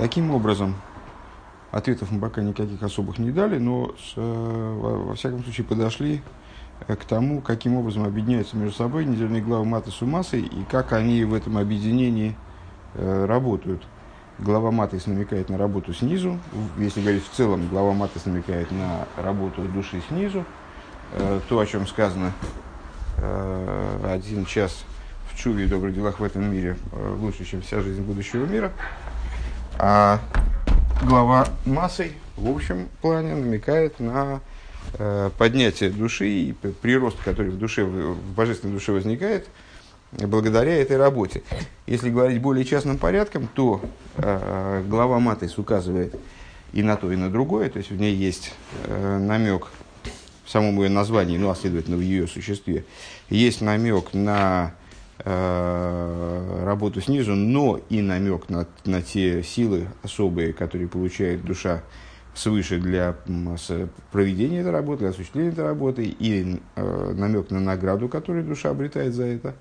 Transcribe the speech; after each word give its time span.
Таким 0.00 0.30
образом, 0.30 0.76
ответов 1.72 2.10
мы 2.10 2.20
пока 2.20 2.40
никаких 2.40 2.82
особых 2.82 3.18
не 3.18 3.30
дали, 3.30 3.58
но 3.58 3.94
с, 3.98 4.14
э, 4.16 4.78
во, 4.80 5.14
всяком 5.14 5.44
случае 5.44 5.66
подошли 5.66 6.22
э, 6.88 6.96
к 6.96 7.04
тому, 7.04 7.42
каким 7.42 7.76
образом 7.76 8.04
объединяются 8.04 8.56
между 8.56 8.74
собой 8.74 9.04
недельные 9.04 9.42
главы 9.42 9.66
маты 9.66 9.90
с 9.90 10.00
умасой 10.00 10.40
и 10.40 10.64
как 10.70 10.94
они 10.94 11.22
в 11.24 11.34
этом 11.34 11.58
объединении 11.58 12.34
э, 12.94 13.26
работают. 13.26 13.82
Глава 14.38 14.70
Матис 14.70 15.06
намекает 15.06 15.50
на 15.50 15.58
работу 15.58 15.92
снизу. 15.92 16.38
Если 16.78 17.02
говорить 17.02 17.24
в 17.26 17.36
целом, 17.36 17.68
глава 17.68 17.92
Матис 17.92 18.24
намекает 18.24 18.70
на 18.70 19.06
работу 19.22 19.60
души 19.64 20.00
снизу. 20.08 20.46
Э, 21.12 21.40
то, 21.46 21.58
о 21.58 21.66
чем 21.66 21.86
сказано 21.86 22.32
э, 23.18 24.14
один 24.14 24.46
час 24.46 24.82
в 25.30 25.36
чуве 25.36 25.64
и 25.64 25.68
добрых 25.68 25.94
делах 25.94 26.20
в 26.20 26.24
этом 26.24 26.50
мире 26.50 26.78
э, 26.92 27.16
лучше, 27.18 27.44
чем 27.44 27.60
вся 27.60 27.82
жизнь 27.82 28.00
будущего 28.00 28.46
мира. 28.46 28.72
А 29.82 30.20
глава 31.02 31.48
массой 31.64 32.12
в 32.36 32.50
общем 32.50 32.88
плане 33.00 33.34
намекает 33.34 33.98
на 33.98 34.40
поднятие 35.38 35.90
души 35.90 36.28
и 36.28 36.52
прирост, 36.52 37.16
который 37.24 37.50
в 37.50 37.58
душе, 37.58 37.84
в 37.84 38.16
божественной 38.34 38.74
душе 38.74 38.92
возникает– 38.92 39.46
благодаря 40.12 40.76
этой 40.76 40.96
работе. 40.96 41.42
Если 41.86 42.10
говорить 42.10 42.40
более 42.40 42.64
частным 42.64 42.98
порядком, 42.98 43.48
то 43.54 43.80
э, 44.16 44.84
глава 44.88 45.20
Матис 45.20 45.58
указывает 45.58 46.14
и 46.72 46.82
на 46.82 46.96
то, 46.96 47.10
и 47.12 47.16
на 47.16 47.30
другое, 47.30 47.68
то 47.68 47.78
есть 47.78 47.90
в 47.90 47.96
ней 47.96 48.14
есть 48.14 48.52
э, 48.84 49.18
намек 49.18 49.68
в 50.44 50.50
самом 50.50 50.80
ее 50.82 50.88
названии, 50.88 51.38
ну, 51.38 51.50
а 51.50 51.54
следовательно, 51.54 51.96
в 51.96 52.00
ее 52.00 52.26
существе, 52.26 52.84
есть 53.28 53.60
намек 53.60 54.12
на 54.12 54.72
э, 54.72 54.79
работу 55.24 57.00
снизу, 57.00 57.34
но 57.34 57.78
и 57.90 58.00
намек 58.00 58.48
на, 58.48 58.66
на 58.84 59.02
те 59.02 59.42
силы 59.42 59.88
особые, 60.02 60.52
которые 60.52 60.88
получает 60.88 61.44
душа 61.44 61.82
свыше 62.34 62.78
для 62.78 63.16
проведения 64.12 64.60
этой 64.60 64.72
работы, 64.72 65.00
для 65.00 65.08
осуществления 65.10 65.50
этой 65.50 65.64
работы, 65.64 66.04
и 66.04 66.60
э, 66.76 67.12
намек 67.16 67.50
на 67.50 67.60
награду, 67.60 68.08
которую 68.08 68.44
душа 68.44 68.70
обретает 68.70 69.14
за 69.14 69.24
это. 69.24 69.54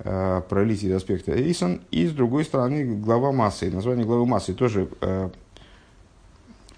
Э, 0.00 0.42
пролитие 0.48 0.96
аспекта 0.96 1.32
Эйсон, 1.32 1.80
и 1.90 2.06
с 2.06 2.12
другой 2.12 2.44
стороны 2.44 2.84
глава 2.96 3.32
массы. 3.32 3.70
Название 3.70 4.04
главы 4.04 4.26
массы 4.26 4.52
тоже 4.52 4.88
э, 5.00 5.30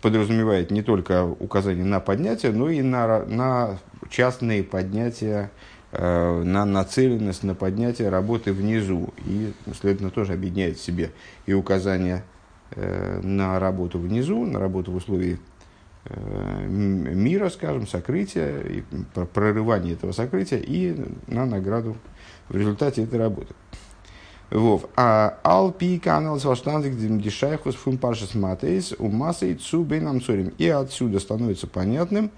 подразумевает 0.03 0.71
не 0.71 0.83
только 0.83 1.25
указание 1.25 1.85
на 1.85 1.99
поднятие, 2.01 2.53
но 2.53 2.69
и 2.71 2.83
на, 2.83 3.25
на 3.25 3.79
частные 4.11 4.63
поднятия, 4.63 5.51
э, 5.51 5.76
на 5.93 6.65
нацеленность 6.65 7.43
на 7.43 7.55
поднятие 7.55 8.09
работы 8.09 8.53
внизу. 8.53 9.11
И, 9.25 9.53
следовательно, 9.79 10.11
тоже 10.11 10.33
объединяет 10.33 10.79
в 10.79 10.83
себе 10.83 11.13
и 11.47 11.55
указание 11.55 12.25
на 12.75 13.61
работу 13.61 13.99
внизу, 13.99 14.45
на 14.45 14.59
работу 14.59 14.93
в 14.93 14.97
условии 14.97 15.39
мира, 16.69 17.49
скажем, 17.49 17.87
сокрытия, 17.87 18.61
и 18.61 18.83
прорывания 19.33 19.95
этого 19.95 20.13
сокрытия 20.13 20.59
и 20.59 20.97
на 21.27 21.47
награду 21.47 21.97
в 22.49 22.57
результате 22.57 23.03
этой 23.03 23.19
работы. 23.19 23.55
Вов. 24.51 24.85
А 24.95 25.41
алпи 25.43 25.99
канал 25.99 26.39
сваштандик 26.39 26.97
дешайхус 26.97 27.75
фун 27.75 27.99
паршас 27.99 28.37
матейс 28.37 28.95
у 28.97 29.09
массой 29.09 29.57
цу 29.57 29.83
бейнам 29.83 30.21
цорим. 30.21 30.53
И 30.59 30.69
отсюда 30.69 31.19
становится 31.19 31.67
понятным, 31.67 32.31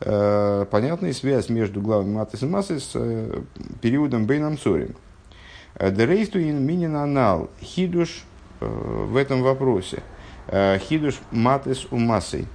э, 0.00 0.66
понятной 0.70 1.12
связь 1.14 1.48
между 1.48 1.80
главами 1.80 2.14
матейс 2.14 2.42
и 2.42 2.46
массой 2.46 2.80
с 2.80 2.90
э, 2.94 3.42
периодом 3.80 4.26
бейнам 4.26 4.58
цорим. 4.58 4.94
Э, 5.74 5.90
Дерейстуин 5.90 6.62
минин 6.64 6.96
анал 6.96 7.50
хидуш 7.60 8.24
э, 8.60 8.66
в 8.66 9.16
этом 9.16 9.42
вопросе. 9.42 10.02
Хидуш 10.48 11.18
матес 11.32 11.86
у 11.90 11.96
массой. 11.96 12.46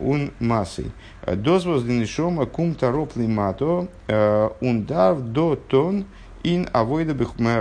Ун 0.00 0.32
массой. 0.40 0.90
Дозвоз 1.26 1.84
динишома 1.84 2.46
кум 2.46 2.74
таропли 2.74 3.26
мато 3.26 3.88
ундар 4.62 5.16
до 5.16 5.54
тон 5.54 6.06
ин 6.42 6.68
авойда 6.72 7.12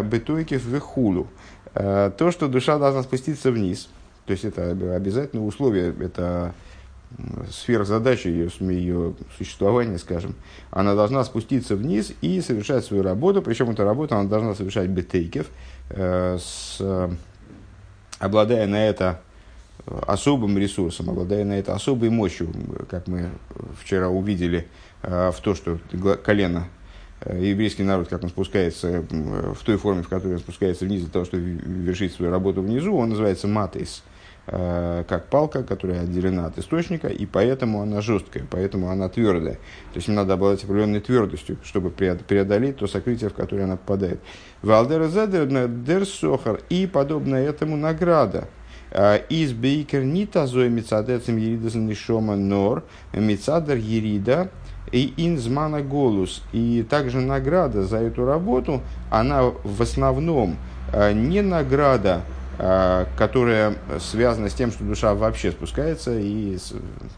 бетойкев 0.02 0.64
вехулу. 0.66 1.28
То, 1.74 2.30
что 2.32 2.48
душа 2.48 2.80
должна 2.80 3.04
спуститься 3.04 3.52
вниз, 3.52 3.90
то 4.26 4.32
есть 4.32 4.46
это 4.46 4.72
обязательное 4.72 5.46
условие, 5.46 5.94
это 6.00 6.54
сверхзадача 7.52 8.30
ее, 8.30 8.50
ее 8.60 9.14
существования, 9.38 9.98
скажем, 9.98 10.36
она 10.72 10.96
должна 10.96 11.24
спуститься 11.24 11.76
вниз 11.76 12.14
и 12.22 12.42
совершать 12.42 12.86
свою 12.86 13.04
работу, 13.04 13.42
причем 13.42 13.70
эту 13.70 13.84
работу 13.84 14.16
она 14.16 14.30
должна 14.30 14.56
совершать 14.56 14.90
бетейкев, 14.90 15.48
э, 15.90 16.38
с, 16.40 16.82
обладая 18.20 18.68
на 18.68 18.88
это 18.88 19.22
особым 20.08 20.58
ресурсом, 20.58 21.10
обладая 21.10 21.46
на 21.46 21.54
это 21.54 21.76
особой 21.76 22.10
мощью, 22.10 22.50
как 22.90 23.08
мы 23.08 23.30
вчера 23.82 24.10
увидели, 24.10 24.68
э, 25.02 25.32
в 25.32 25.40
то, 25.42 25.56
что 25.56 25.80
колено 26.24 26.68
Э, 27.26 27.40
еврейский 27.42 27.84
народ, 27.84 28.08
как 28.10 28.24
он 28.24 28.30
спускается 28.30 29.04
в 29.10 29.64
той 29.64 29.78
форме, 29.78 30.04
в 30.04 30.10
которой 30.10 30.34
он 30.34 30.40
спускается 30.40 30.86
вниз 30.86 31.02
для 31.02 31.12
того, 31.12 31.26
чтобы 31.26 31.44
вершить 31.44 32.14
свою 32.14 32.32
работу 32.32 32.62
внизу, 32.62 32.96
он 32.96 33.10
называется 33.10 33.48
матейс, 33.48 34.04
как 34.46 35.28
палка, 35.30 35.64
которая 35.64 36.02
отделена 36.02 36.48
от 36.48 36.58
источника, 36.58 37.08
и 37.08 37.26
поэтому 37.26 37.82
она 37.82 38.02
жесткая, 38.02 38.46
поэтому 38.50 38.90
она 38.90 39.08
твердая. 39.08 39.54
То 39.54 39.96
есть 39.96 40.10
им 40.10 40.16
надо 40.16 40.34
обладать 40.34 40.64
определенной 40.66 41.00
твердостью, 41.00 41.58
чтобы 41.64 41.92
преодолеть 41.92 42.78
то 42.78 42.88
сокрытие, 42.88 43.30
в 43.30 43.34
которое 43.34 43.64
она 43.64 43.78
попадает. 43.78 44.20
Валдер 44.62 45.08
дер 45.08 46.06
сохар 46.06 46.60
и 46.70 46.88
подобно 46.88 47.36
этому 47.36 47.78
награда. 47.78 48.50
Э, 48.92 49.20
из 49.30 49.54
бейкер 49.54 50.04
не 50.04 50.26
тазой 50.26 50.70
мецадецем 50.70 51.38
ерида 51.38 51.78
нишома 51.78 52.36
нор, 52.36 52.84
мецадер 53.14 53.78
ерида– 53.78 54.50
и 54.94 55.14
инзмана 55.18 55.82
голус. 55.82 56.44
И 56.54 56.86
также 56.88 57.20
награда 57.20 57.84
за 57.84 57.98
эту 57.98 58.26
работу, 58.26 58.82
она 59.10 59.44
в 59.64 59.82
основном 59.82 60.56
э, 60.94 61.14
не 61.14 61.42
награда, 61.42 62.22
э, 62.22 62.43
которая 62.58 63.76
связана 64.00 64.50
с 64.50 64.54
тем, 64.54 64.72
что 64.72 64.84
душа 64.84 65.16
вообще 65.16 65.52
спускается 65.52 66.18
и 66.18 66.58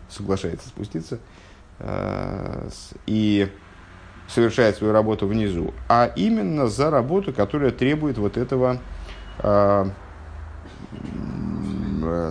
соглашается 0.10 0.70
спуститься 0.70 1.20
э, 1.80 2.70
и 3.06 3.50
совершает 4.28 4.78
свою 4.78 4.94
работу 4.94 5.28
внизу, 5.28 5.74
а 5.90 6.12
именно 6.16 6.68
за 6.68 6.90
работу, 6.90 7.34
которая 7.34 7.72
требует 7.72 8.18
вот 8.18 8.38
этого, 8.38 8.80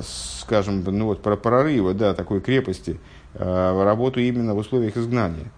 скажем, 0.03 0.82
ну 0.84 1.06
вот 1.06 1.22
прорыва, 1.22 1.94
да, 1.94 2.15
такой 2.15 2.41
крепости, 2.41 2.98
Э, 3.34 3.82
работу 3.82 4.21
именно 4.21 4.54
в 4.54 4.59
условиях 4.59 4.97
изгнания. 4.97 5.50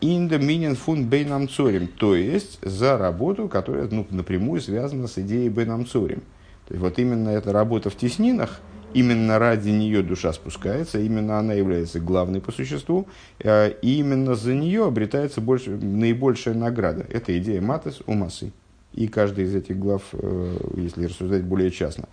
Инда 0.00 0.38
минин 0.38 0.76
фун 0.76 1.06
бейнам 1.06 1.48
цорим, 1.48 1.88
то 1.88 2.14
есть 2.14 2.58
за 2.62 2.96
работу, 2.96 3.48
которая 3.48 3.86
ну, 3.90 4.06
напрямую 4.10 4.60
связана 4.60 5.08
с 5.08 5.18
идеей 5.18 5.50
бейнам 5.50 5.86
цорим. 5.86 6.22
То 6.66 6.74
есть 6.74 6.82
вот 6.82 6.98
именно 6.98 7.28
эта 7.28 7.52
работа 7.52 7.90
в 7.90 7.96
теснинах, 7.96 8.60
именно 8.94 9.38
ради 9.38 9.70
нее 9.70 10.02
душа 10.02 10.32
спускается, 10.32 10.98
именно 10.98 11.38
она 11.38 11.52
является 11.52 12.00
главной 12.00 12.40
по 12.40 12.50
существу, 12.50 13.06
э, 13.38 13.72
и 13.82 13.98
именно 13.98 14.34
за 14.34 14.54
нее 14.54 14.86
обретается 14.86 15.40
больше, 15.40 15.70
наибольшая 15.70 16.54
награда. 16.54 17.06
Это 17.10 17.36
идея 17.38 17.60
матес 17.60 18.00
у 18.06 18.14
массы. 18.14 18.52
И 18.94 19.06
каждый 19.06 19.44
из 19.44 19.54
этих 19.54 19.78
глав, 19.78 20.02
э, 20.12 20.56
если 20.76 21.04
рассуждать 21.06 21.44
более 21.44 21.70
частно. 21.70 22.08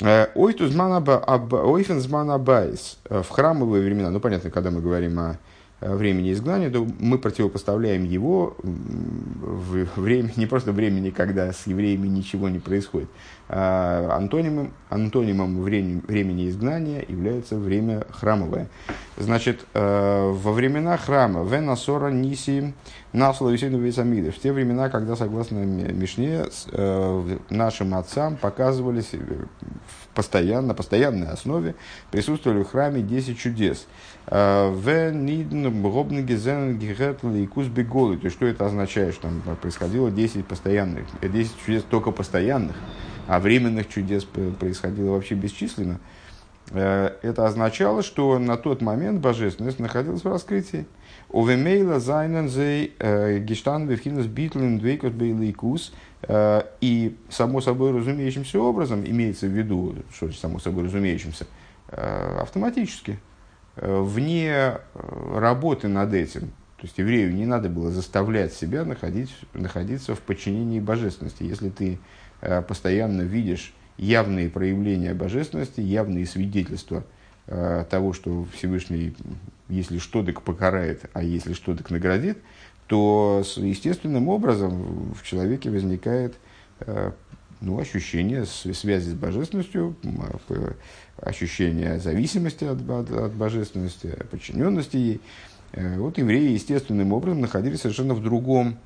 Э, 0.00 0.26
Ойфен 0.34 2.00
зманабайс 2.00 2.98
э, 3.08 3.22
в 3.22 3.28
храмовые 3.30 3.82
времена, 3.84 4.10
ну 4.10 4.20
понятно, 4.20 4.50
когда 4.50 4.70
мы 4.70 4.80
говорим 4.80 5.18
о 5.18 5.38
времени 5.82 6.32
изгнания, 6.32 6.70
то 6.70 6.86
мы 6.98 7.18
противопоставляем 7.18 8.04
его 8.04 8.56
в 8.62 9.86
время, 10.00 10.30
не 10.36 10.46
просто 10.46 10.72
времени, 10.72 11.10
когда 11.10 11.52
с 11.52 11.66
евреями 11.66 12.08
ничего 12.08 12.48
не 12.48 12.58
происходит, 12.58 13.08
а 13.48 14.16
антонимом, 14.16 14.72
антонимом 14.88 15.60
времени, 15.62 16.48
изгнания 16.48 17.04
является 17.06 17.56
время 17.56 18.04
храмовое. 18.10 18.68
Значит, 19.16 19.66
э, 19.74 20.30
во 20.32 20.52
времена 20.52 20.96
храма, 20.96 21.44
Венасора 21.44 22.10
Ниси, 22.10 22.72
Насла 23.12 23.50
в 23.50 24.38
те 24.38 24.52
времена, 24.52 24.88
когда, 24.88 25.16
согласно 25.16 25.58
Мишне, 25.58 26.44
нашим 27.50 27.94
отцам 27.94 28.36
показывались 28.36 29.10
постоянно, 30.14 30.68
на 30.68 30.74
постоянной 30.74 31.28
основе 31.28 31.74
присутствовали 32.10 32.62
в 32.62 32.70
храме 32.70 33.02
10 33.02 33.38
чудес. 33.38 33.86
Э. 34.26 34.72
То 34.74 34.90
есть, 38.24 38.36
что 38.36 38.46
это 38.46 38.66
означает, 38.66 39.14
что 39.14 39.22
там 39.22 39.42
происходило 39.60 40.10
10 40.10 40.46
постоянных, 40.46 41.06
10 41.20 41.52
чудес 41.64 41.82
только 41.88 42.10
постоянных, 42.10 42.76
а 43.26 43.40
временных 43.40 43.88
чудес 43.88 44.24
происходило 44.24 45.12
вообще 45.12 45.34
бесчисленно. 45.34 45.98
Э, 46.70 47.10
это 47.22 47.46
означало, 47.46 48.02
что 48.02 48.38
на 48.38 48.56
тот 48.56 48.82
момент 48.82 49.20
божественность 49.20 49.78
находилась 49.78 50.24
в 50.24 50.28
раскрытии. 50.28 50.86
Увемейла 51.30 51.98
зайнен 51.98 52.48
зей 52.48 52.94
э, 52.98 53.38
гештан 53.38 53.86
бифхинус 53.88 54.26
битлин 54.26 54.78
двейкот 54.78 55.12
бейликус 55.12 55.92
Э, 55.92 56.11
и 56.28 57.16
само 57.28 57.60
собой 57.60 57.92
разумеющимся 57.92 58.60
образом, 58.60 59.04
имеется 59.04 59.46
в 59.46 59.50
виду, 59.50 59.96
что 60.14 60.30
само 60.32 60.60
собой 60.60 60.84
разумеющимся, 60.84 61.46
э, 61.88 62.38
автоматически, 62.40 63.18
э, 63.76 64.00
вне 64.00 64.78
работы 64.94 65.88
над 65.88 66.14
этим, 66.14 66.42
то 66.76 66.86
есть 66.86 66.98
еврею 66.98 67.34
не 67.34 67.46
надо 67.46 67.68
было 67.68 67.90
заставлять 67.90 68.52
себя 68.52 68.84
находить, 68.84 69.34
находиться 69.52 70.14
в 70.14 70.20
подчинении 70.20 70.80
божественности. 70.80 71.44
Если 71.44 71.70
ты 71.70 71.98
постоянно 72.66 73.22
видишь 73.22 73.72
явные 73.98 74.50
проявления 74.50 75.14
божественности, 75.14 75.80
явные 75.80 76.26
свидетельства 76.26 77.04
того, 77.46 78.12
что 78.12 78.44
Всевышний, 78.52 79.14
если 79.68 79.98
что, 79.98 80.24
так 80.24 80.42
покарает, 80.42 81.08
а 81.12 81.22
если 81.22 81.52
что, 81.52 81.76
так 81.76 81.90
наградит– 81.90 82.38
то 82.92 83.42
естественным 83.56 84.28
образом 84.28 85.14
в 85.14 85.22
человеке 85.22 85.70
возникает 85.70 86.34
э, 86.80 87.12
ну, 87.62 87.80
ощущение 87.80 88.44
связи 88.44 89.08
с 89.08 89.14
божественностью, 89.14 89.96
ощущение 91.16 91.98
зависимости 91.98 92.64
от, 92.64 92.86
от, 92.90 93.10
от 93.10 93.32
божественности, 93.32 94.14
подчиненности 94.30 94.96
ей. 94.98 95.20
Э, 95.72 95.96
вот 95.96 96.18
евреи 96.18 96.50
естественным 96.50 97.14
образом 97.14 97.40
находились 97.40 97.80
совершенно 97.80 98.12
в, 98.12 98.22
другом, 98.22 98.76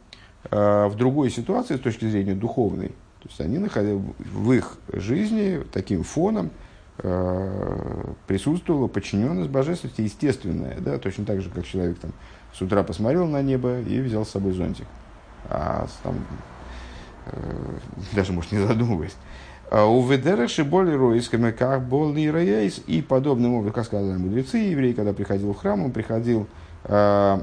э, 0.53 0.87
в 0.87 0.95
другой 0.95 1.33
ситуации 1.33 1.75
с 1.75 1.81
точки 1.81 2.09
зрения 2.09 2.37
духовной. 2.37 2.91
То 3.23 3.29
есть 3.29 3.41
они 3.41 3.59
находили 3.59 4.01
в 4.19 4.53
их 4.53 4.79
жизни 4.93 5.65
таким 5.73 6.05
фоном 6.05 6.53
присутствовала 8.27 8.87
подчиненность 8.87 9.51
божественности 9.51 10.01
естественная, 10.01 10.79
да, 10.81 10.97
точно 10.97 11.27
так 11.27 11.43
же, 11.43 11.51
как 11.51 11.67
человек 11.67 11.99
там, 11.99 12.13
с 12.57 12.63
утра 12.63 12.83
посмотрел 12.83 13.27
на 13.27 13.43
небо 13.43 13.81
и 13.81 14.01
взял 14.01 14.25
с 14.25 14.31
собой 14.31 14.53
зонтик. 14.53 14.87
А 15.49 15.87
там, 16.03 16.17
э, 17.27 17.79
даже, 18.15 18.33
может, 18.33 18.53
не 18.53 18.59
задумываясь. 18.59 19.15
А 19.71 19.85
у 19.85 20.07
Ведераши 20.07 20.65
боли 20.65 20.93
роисками, 20.93 21.51
как 21.51 21.87
боли 21.87 22.29
роейс. 22.29 22.81
И 22.87 23.03
подобным 23.03 23.55
образом, 23.55 23.75
как 23.75 23.85
сказали 23.85 24.17
мудрецы, 24.17 24.59
еврей, 24.59 24.95
когда 24.95 25.13
приходил 25.13 25.53
в 25.53 25.59
храм, 25.59 25.85
он 25.85 25.91
приходил 25.91 26.47
э, 26.85 27.41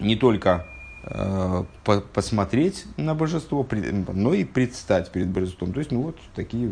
не 0.00 0.16
только 0.16 0.66
э, 1.04 1.64
по 1.84 2.00
посмотреть 2.00 2.84
на 2.96 3.14
божество, 3.14 3.66
но 4.12 4.34
и 4.34 4.44
предстать 4.44 5.10
перед 5.10 5.28
божеством. 5.28 5.72
То 5.72 5.78
есть, 5.78 5.92
ну 5.92 6.02
вот 6.02 6.18
такие, 6.34 6.70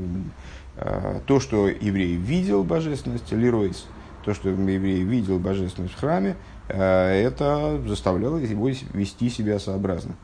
э, 0.77 1.21
то, 1.27 1.41
что 1.41 1.69
еврей 1.69 2.17
видел 2.17 2.65
божественность, 2.65 3.33
лиройс, 3.33 3.87
то, 4.25 4.35
что 4.35 4.51
еврей 4.51 5.05
видел 5.05 5.39
божественность 5.39 5.95
в 5.95 6.01
храме, 6.01 6.37
это 6.73 7.81
заставляло 7.87 8.39
его 8.39 8.69
вести 8.69 9.31
себя 9.31 9.59
сообразно. 9.59 10.15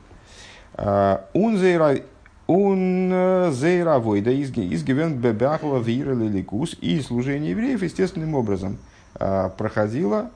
Он 2.47 3.11
э, 3.13 3.51
зейравой, 3.53 4.21
да 4.21 4.33
изгивен 4.33 5.19
бебяхла 5.19 5.79
вирали 5.79 6.29
ликус, 6.29 6.77
и 6.81 7.01
служение 7.01 7.51
евреев 7.51 7.83
естественным 7.83 8.35
образом 8.35 8.79
э, 9.19 9.51
проходило, 9.59 10.31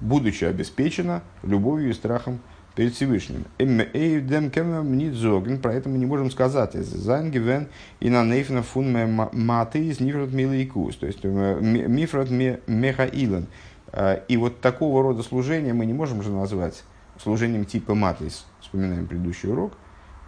будучи 0.00 0.44
обеспечено 0.44 1.22
любовью 1.42 1.90
и 1.90 1.92
страхом 1.92 2.40
перед 2.74 2.94
Всевышним. 2.94 3.44
Про 3.58 5.74
это 5.74 5.88
мы 5.90 5.98
не 5.98 6.06
можем 6.06 6.30
сказать. 6.30 6.72
Зангивен 6.72 7.68
и 8.00 8.08
на 8.08 8.24
нейфна 8.24 8.62
фун 8.62 8.96
маты 9.32 9.84
из 9.84 10.00
нифрат 10.00 10.32
милейкус. 10.32 10.96
То 10.96 11.06
есть 11.06 11.22
мифрат 11.22 12.30
мехаилен. 12.30 13.42
А, 13.42 13.46
и 14.28 14.36
вот 14.36 14.60
такого 14.60 15.02
рода 15.02 15.22
служение 15.22 15.72
мы 15.72 15.86
не 15.86 15.92
можем 15.92 16.22
же 16.22 16.30
назвать 16.30 16.84
служением 17.22 17.64
типа 17.64 17.94
матис. 17.94 18.46
Вспоминаем 18.60 19.06
предыдущий 19.06 19.50
урок, 19.50 19.72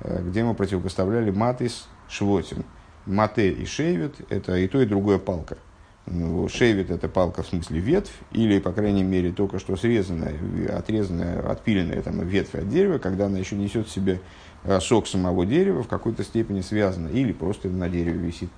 э, 0.01 0.23
где 0.23 0.45
мы 0.45 0.55
противопоставляли 0.55 1.31
матис 1.31 1.89
швотим. 2.09 2.65
Мате 3.07 3.51
и 3.51 3.65
шейвит– 3.65 4.15
это 4.29 4.57
и 4.57 4.69
то, 4.69 4.81
и 4.81 4.87
другое 4.87 5.19
палка. 5.19 5.59
Ну, 6.07 6.49
шейвит– 6.49 6.91
это 6.91 7.09
палка 7.09 7.43
в 7.43 7.47
смысле 7.47 7.81
ветвь, 7.81 8.13
или, 8.33 8.59
по 8.59 8.73
крайней 8.73 9.03
мере, 9.03 9.33
только 9.33 9.59
что 9.59 9.77
срезанная, 9.77 10.35
отрезанная, 10.77 11.51
отпиленная 11.51 12.03
там, 12.03 12.21
ветвь 12.21 12.55
от 12.55 12.69
дерева, 12.69 12.99
когда 12.99 13.27
она 13.27 13.39
еще 13.39 13.57
несет 13.57 13.89
в 13.89 13.91
себе 13.91 14.21
э, 14.65 14.79
сок 14.81 15.09
самого 15.09 15.47
дерева, 15.47 15.83
в 15.83 15.89
какой-то 15.89 16.23
степени 16.23 16.61
связана, 16.61 17.09
или 17.09 17.33
просто 17.33 17.69
на 17.69 17.89
дереве 17.89 18.19
висит 18.19 18.51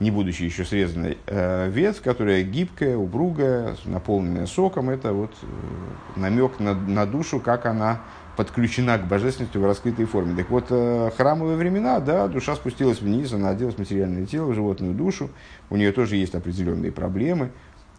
не 0.00 0.10
будучи 0.10 0.42
еще 0.42 0.64
срезанной, 0.64 1.18
э, 1.26 1.68
ветвь, 1.70 2.02
которая 2.02 2.42
гибкая, 2.42 2.96
упругая, 2.96 3.76
наполненная 3.84 4.46
соком, 4.46 4.90
это 4.90 5.12
вот 5.12 5.30
э, 5.42 5.46
намек 6.20 6.58
на, 6.58 6.74
на 6.74 7.06
душу, 7.06 7.38
как 7.38 7.66
она 7.66 8.00
подключена 8.36 8.98
к 8.98 9.06
божественности 9.06 9.56
в 9.56 9.64
раскрытой 9.64 10.06
форме. 10.06 10.34
Так 10.36 10.50
вот, 10.50 10.66
э, 10.70 11.10
храмовые 11.16 11.56
времена, 11.56 12.00
да, 12.00 12.26
душа 12.26 12.56
спустилась 12.56 13.00
вниз, 13.00 13.32
она 13.32 13.50
оделась 13.50 13.76
в 13.76 13.78
материальное 13.78 14.26
тело, 14.26 14.50
в 14.50 14.54
животную 14.54 14.94
душу, 14.94 15.30
у 15.70 15.76
нее 15.76 15.92
тоже 15.92 16.16
есть 16.16 16.34
определенные 16.34 16.90
проблемы. 16.90 17.50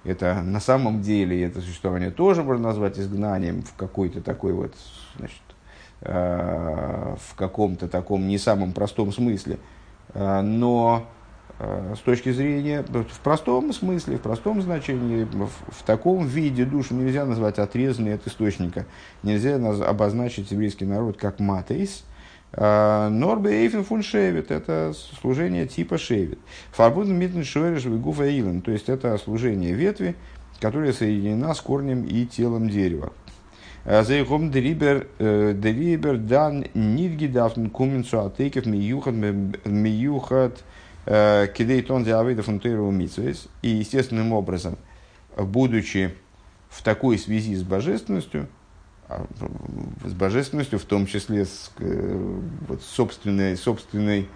Это 0.03 0.41
на 0.43 0.59
самом 0.59 1.01
деле, 1.01 1.41
это 1.43 1.61
существование 1.61 2.11
тоже 2.11 2.43
можно 2.43 2.67
назвать 2.67 2.99
изгнанием 2.99 3.63
в 3.63 3.73
какой-то 3.75 4.21
такой 4.21 4.53
вот, 4.53 4.75
значит, 5.17 5.41
в 6.01 7.35
каком-то 7.35 7.87
таком 7.87 8.27
не 8.27 8.37
самом 8.37 8.71
простом 8.73 9.11
смысле. 9.11 9.57
Но 10.13 11.07
с 11.57 11.99
точки 11.99 12.31
зрения, 12.33 12.83
в 12.83 13.19
простом 13.23 13.71
смысле, 13.71 14.17
в 14.17 14.21
простом 14.21 14.61
значении, 14.61 15.23
в, 15.23 15.47
в 15.47 15.83
таком 15.85 16.27
виде 16.27 16.65
душу 16.65 16.93
нельзя 16.95 17.25
назвать 17.25 17.59
отрезанной 17.59 18.15
от 18.15 18.27
источника. 18.27 18.85
Нельзя 19.23 19.55
обозначить 19.55 20.51
еврейский 20.51 20.83
народ 20.85 21.15
как 21.17 21.39
матейс. 21.39 22.03
Э, 22.51 23.07
Норбе 23.07 23.51
Эйфен 23.51 23.85
фун 23.85 24.03
шевит– 24.03 24.51
это 24.51 24.91
служение 25.21 25.65
типа 25.65 25.97
шевит. 25.97 26.39
Фарбуден 26.71 27.17
митн 27.17 27.43
шойреш 27.43 27.85
вегуфа 27.85 28.25
илен, 28.25 28.61
то 28.61 28.71
есть 28.71 28.89
это 28.89 29.17
служение 29.17 29.71
ветви, 29.73 30.15
которая 30.59 30.91
соединена 30.91 31.53
с 31.53 31.61
корнем 31.61 32.03
и 32.03 32.25
телом 32.25 32.69
дерева. 32.69 33.13
Э, 33.85 34.03
Зейхом 34.03 34.51
дерибер 34.51 35.07
дерибер 35.19 36.17
дан 36.17 36.65
нидгидафн 36.73 37.67
куменцу 37.67 38.25
атекев 38.25 38.65
миюхат 38.65 39.63
Э, 39.65 40.74
Кидейтон 41.05 42.03
диавейда 42.03 42.43
фунтейру 42.43 42.89
митсвейс. 42.91 43.47
И 43.61 43.69
естественным 43.69 44.33
образом, 44.33 44.77
будучи 45.37 46.15
в 46.69 46.83
такой 46.83 47.17
связи 47.17 47.55
с 47.55 47.63
божественностью, 47.63 48.47
а, 49.07 49.25
с 50.03 50.13
божественностью, 50.13 50.79
в 50.79 50.85
том 50.85 51.05
числе 51.05 51.45
с 51.45 51.71
э, 51.77 52.39
вот, 52.67 52.81
собственной, 52.81 53.55
собственной 53.55 54.27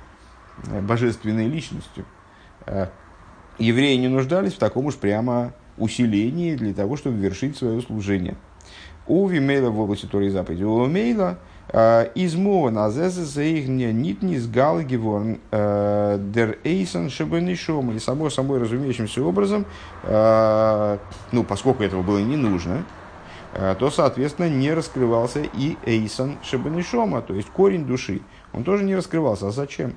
э, 0.67 0.81
божественной 0.81 1.47
личностью, 1.47 2.05
евреи 3.57 3.95
не 3.95 4.07
нуждались 4.07 4.53
в 4.53 4.59
таком 4.59 4.85
уж 4.85 4.95
прямо 4.95 5.53
усилении 5.77 6.55
для 6.55 6.73
того, 6.73 6.97
чтобы 6.97 7.17
вершить 7.17 7.57
свое 7.57 7.81
служение. 7.81 8.35
У 9.07 9.27
Вимейла 9.27 9.71
в 9.71 9.79
области 9.79 10.05
Торы 10.05 10.27
и. 10.27 10.63
У 10.63 10.85
Вимейла 10.85 11.39
из 11.73 12.35
Мована 12.35 12.89
Зезезейгне 12.89 13.93
Нитнис 13.93 14.47
Гал 14.47 14.81
Геворн 14.81 15.39
Дер 15.51 16.57
Эйсон 16.63 17.09
Шебенишом. 17.09 17.91
И 17.91 17.99
само 17.99 18.29
собой 18.29 18.59
разумеющимся 18.59 19.23
образом, 19.23 19.65
ну, 20.03 21.43
поскольку 21.43 21.83
этого 21.83 22.01
было 22.01 22.19
не 22.19 22.37
нужно, 22.37 22.83
то, 23.53 23.89
соответственно, 23.91 24.49
не 24.49 24.73
раскрывался 24.73 25.41
и 25.41 25.77
Эйсон 25.85 26.37
Шебенишома, 26.43 27.21
то 27.21 27.33
есть 27.33 27.49
корень 27.49 27.85
души. 27.85 28.21
Он 28.53 28.63
тоже 28.63 28.83
не 28.83 28.95
раскрывался. 28.95 29.47
А 29.47 29.51
зачем? 29.51 29.95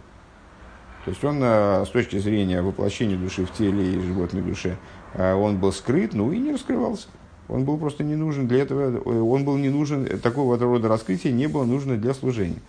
То 1.05 1.11
есть 1.11 1.25
он 1.25 1.43
с 1.43 1.89
точки 1.89 2.19
зрения 2.19 2.63
воплощения 2.63 3.17
души 3.17 3.45
в 3.45 3.51
теле 3.53 3.95
и 3.95 4.01
животной 4.01 4.41
душе, 4.41 4.77
он 5.15 5.59
был 5.59 5.73
скрыт, 5.73 6.15
ну 6.15 6.33
и 6.33 6.39
не 6.39 6.53
раскрывался. 6.53 7.09
Он 7.53 7.65
был 7.65 7.77
просто 7.77 8.03
не 8.03 8.17
нужен 8.17 8.49
для 8.49 8.63
этого, 8.63 8.99
он 9.01 9.45
был 9.45 9.59
не 9.59 9.69
нужен, 9.69 10.07
такого 10.21 10.59
рода 10.59 10.89
раскрытия 10.89 11.31
не 11.33 11.49
было 11.49 11.65
нужно 11.65 11.99
для 11.99 12.15
служения. 12.15 12.61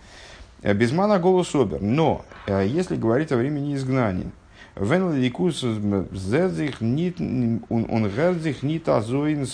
Э, 0.60 0.74
Безмана 0.74 1.18
голос 1.18 1.54
обер. 1.54 1.80
Но, 1.80 2.22
э, 2.46 2.66
если 2.66 2.96
говорить 2.96 3.32
о 3.32 3.36
времени 3.36 3.74
изгнания, 3.74 4.30
Вен 4.76 5.14
ликус 5.14 5.62
он 5.62 6.08
герзих 6.20 6.82
нит 8.62 8.88
азоин 8.88 9.46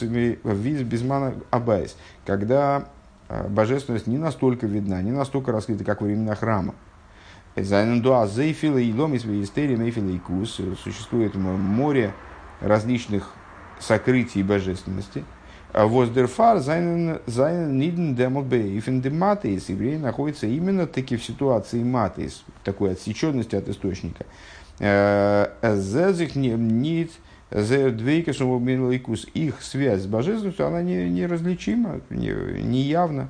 безмана 0.84 1.34
абайс. 1.50 1.96
Когда 2.26 2.88
э, 3.28 3.46
божественность 3.48 4.08
не 4.08 4.18
настолько 4.18 4.66
видна, 4.66 5.00
не 5.00 5.12
настолько 5.12 5.52
раскрыта, 5.52 5.84
как 5.84 6.00
во 6.00 6.06
времена 6.06 6.34
храма. 6.34 6.74
Существует 10.76 11.34
море 11.34 12.14
различных 12.60 13.34
сокрытий 13.80 14.42
божественности. 14.42 15.24
А 15.72 15.86
Воздерфар 15.86 16.58
зайнен 16.58 17.20
ниден 17.78 18.14
демобейфен 18.14 19.00
дематейс. 19.00 19.68
Еврей 19.68 19.98
находится 19.98 20.46
именно 20.46 20.86
таки 20.86 21.16
в 21.16 21.24
ситуации 21.24 21.82
матейс, 21.82 22.44
такой 22.64 22.92
отсеченности 22.92 23.56
от 23.56 23.68
источника. 23.68 24.26
Э, 24.80 25.48
зезих 25.62 26.34
нит 26.34 27.12
их 29.34 29.62
связь 29.62 30.02
с 30.02 30.06
божественностью, 30.06 30.66
она 30.66 30.82
не, 30.82 31.08
неразличима, 31.08 32.00
не, 32.10 32.32
не 32.62 32.82
явна. 32.82 33.28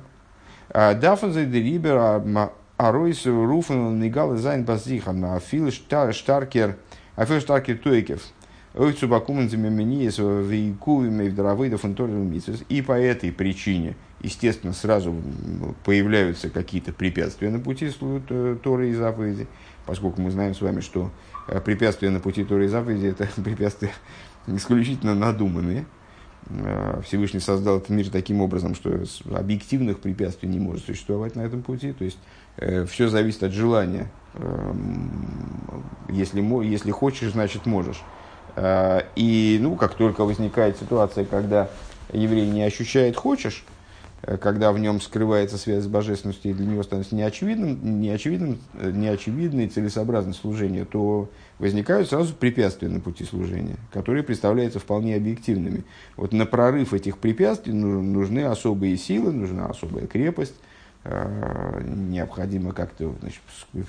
Даффензе 0.73 1.45
де 1.45 1.61
Рибер 1.61 2.21
Аройс 2.77 3.25
Руфен 3.25 3.99
Нигал 3.99 4.37
Зайн 4.37 4.63
Базихан 4.63 5.25
Афил 5.25 5.71
Штаркер 5.71 6.77
Афил 7.15 7.41
Штаркер 7.41 7.77
Туекев. 7.77 8.21
Вдаравыдов 11.29 11.83
И 12.69 12.81
по 12.81 12.93
этой 12.93 13.31
причине, 13.31 13.95
естественно, 14.21 14.73
сразу 14.73 15.15
появляются 15.83 16.49
какие-то 16.49 16.93
препятствия 16.93 17.49
на 17.49 17.59
пути 17.59 17.89
Торы 18.63 18.89
и 18.89 18.93
заповеди, 18.93 19.47
поскольку 19.85 20.21
мы 20.21 20.31
знаем 20.31 20.55
с 20.55 20.61
вами, 20.61 20.79
что 20.79 21.11
препятствия 21.65 22.09
на 22.09 22.21
пути 22.21 22.45
Торы 22.45 22.65
и 22.65 22.67
заповеди 22.69 23.07
это 23.07 23.27
препятствия 23.41 23.91
исключительно 24.47 25.15
надуманные. 25.15 25.85
Э, 26.49 27.01
Всевышний 27.05 27.39
создал 27.39 27.77
этот 27.77 27.89
мир 27.89 28.09
таким 28.09 28.41
образом, 28.41 28.75
что 28.75 29.03
объективных 29.33 29.99
препятствий 29.99 30.49
не 30.49 30.59
может 30.59 30.85
существовать 30.85 31.35
на 31.35 31.41
этом 31.41 31.61
пути. 31.61 31.93
То 31.93 32.03
есть 32.03 32.19
э, 32.57 32.85
все 32.85 33.07
зависит 33.07 33.43
от 33.43 33.51
желания. 33.51 34.11
Э, 34.33 34.73
если, 36.09 36.41
если 36.65 36.91
хочешь, 36.91 37.31
значит 37.31 37.65
можешь. 37.65 38.01
Э, 38.55 39.01
и 39.15 39.57
ну, 39.61 39.75
как 39.75 39.95
только 39.95 40.23
возникает 40.25 40.77
ситуация, 40.77 41.25
когда 41.25 41.69
еврей 42.11 42.49
не 42.49 42.63
ощущает 42.63 43.15
хочешь, 43.15 43.65
Э, 44.23 44.37
когда 44.37 44.71
в 44.71 44.79
нем 44.79 45.01
скрывается 45.01 45.57
связь 45.57 45.83
с 45.83 45.87
божественностью, 45.87 46.51
и 46.51 46.53
для 46.53 46.65
него 46.65 46.83
становится 46.83 47.15
неочевидным, 47.15 48.01
неочевидным, 48.01 48.59
э, 48.75 48.91
неочевидной 48.91 49.67
целесообразность 49.67 50.39
служения, 50.39 50.85
то 50.85 51.29
возникают 51.59 52.09
сразу 52.09 52.33
препятствия 52.33 52.89
на 52.89 52.99
пути 52.99 53.23
служения, 53.23 53.75
которые 53.91 54.23
представляются 54.23 54.79
вполне 54.79 55.15
объективными. 55.15 55.83
Вот 56.17 56.33
на 56.33 56.45
прорыв 56.45 56.93
этих 56.93 57.17
препятствий 57.17 57.73
нужны 57.73 58.41
особые 58.45 58.97
силы, 58.97 59.31
нужна 59.31 59.67
особая 59.67 60.05
крепость, 60.07 60.55
э, 61.03 61.81
необходимо 61.83 62.73
как-то 62.73 63.15
значит, 63.21 63.41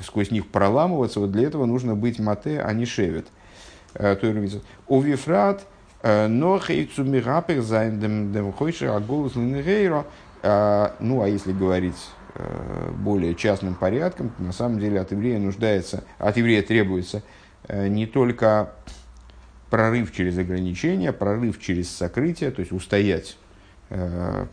сквозь 0.02 0.30
них 0.30 0.46
проламываться. 0.46 1.20
Вот 1.20 1.30
для 1.32 1.46
этого 1.46 1.66
нужно 1.66 1.94
быть 1.94 2.18
מטה, 2.18 2.60
а 2.60 2.72
не 2.72 2.86
שבט. 2.86 3.26
ובפרט – 4.86 5.66
נאך 5.72 6.58
צו 6.58 7.04
מהפך 7.04 7.62
זיין 7.62 8.00
דעם 8.00 8.32
דעם 8.32 8.52
חושך 8.52 8.90
הגלות 8.90 9.36
לנהורא. 9.36 10.04
Ну, 10.42 11.22
а 11.22 11.28
если 11.28 11.52
говорить 11.52 12.08
э, 12.34 12.90
более 12.96 13.36
частным 13.36 13.76
порядком, 13.76 14.32
на 14.40 14.50
самом 14.50 14.80
деле 14.80 15.00
от 15.00 15.12
еврея 15.12 15.38
нуждается, 15.38 16.02
от 16.18 16.36
еврея 16.36 16.62
требуется 16.62 17.22
э, 17.68 17.86
не 17.86 18.06
только 18.06 18.72
прорыв 19.70 20.12
через 20.12 20.36
ограничения, 20.38 21.12
прорыв 21.12 21.60
через 21.60 21.88
сокрытие, 21.90 22.50
то 22.50 22.58
есть 22.58 22.72
устоять, 22.72 23.36
э, 23.90 24.46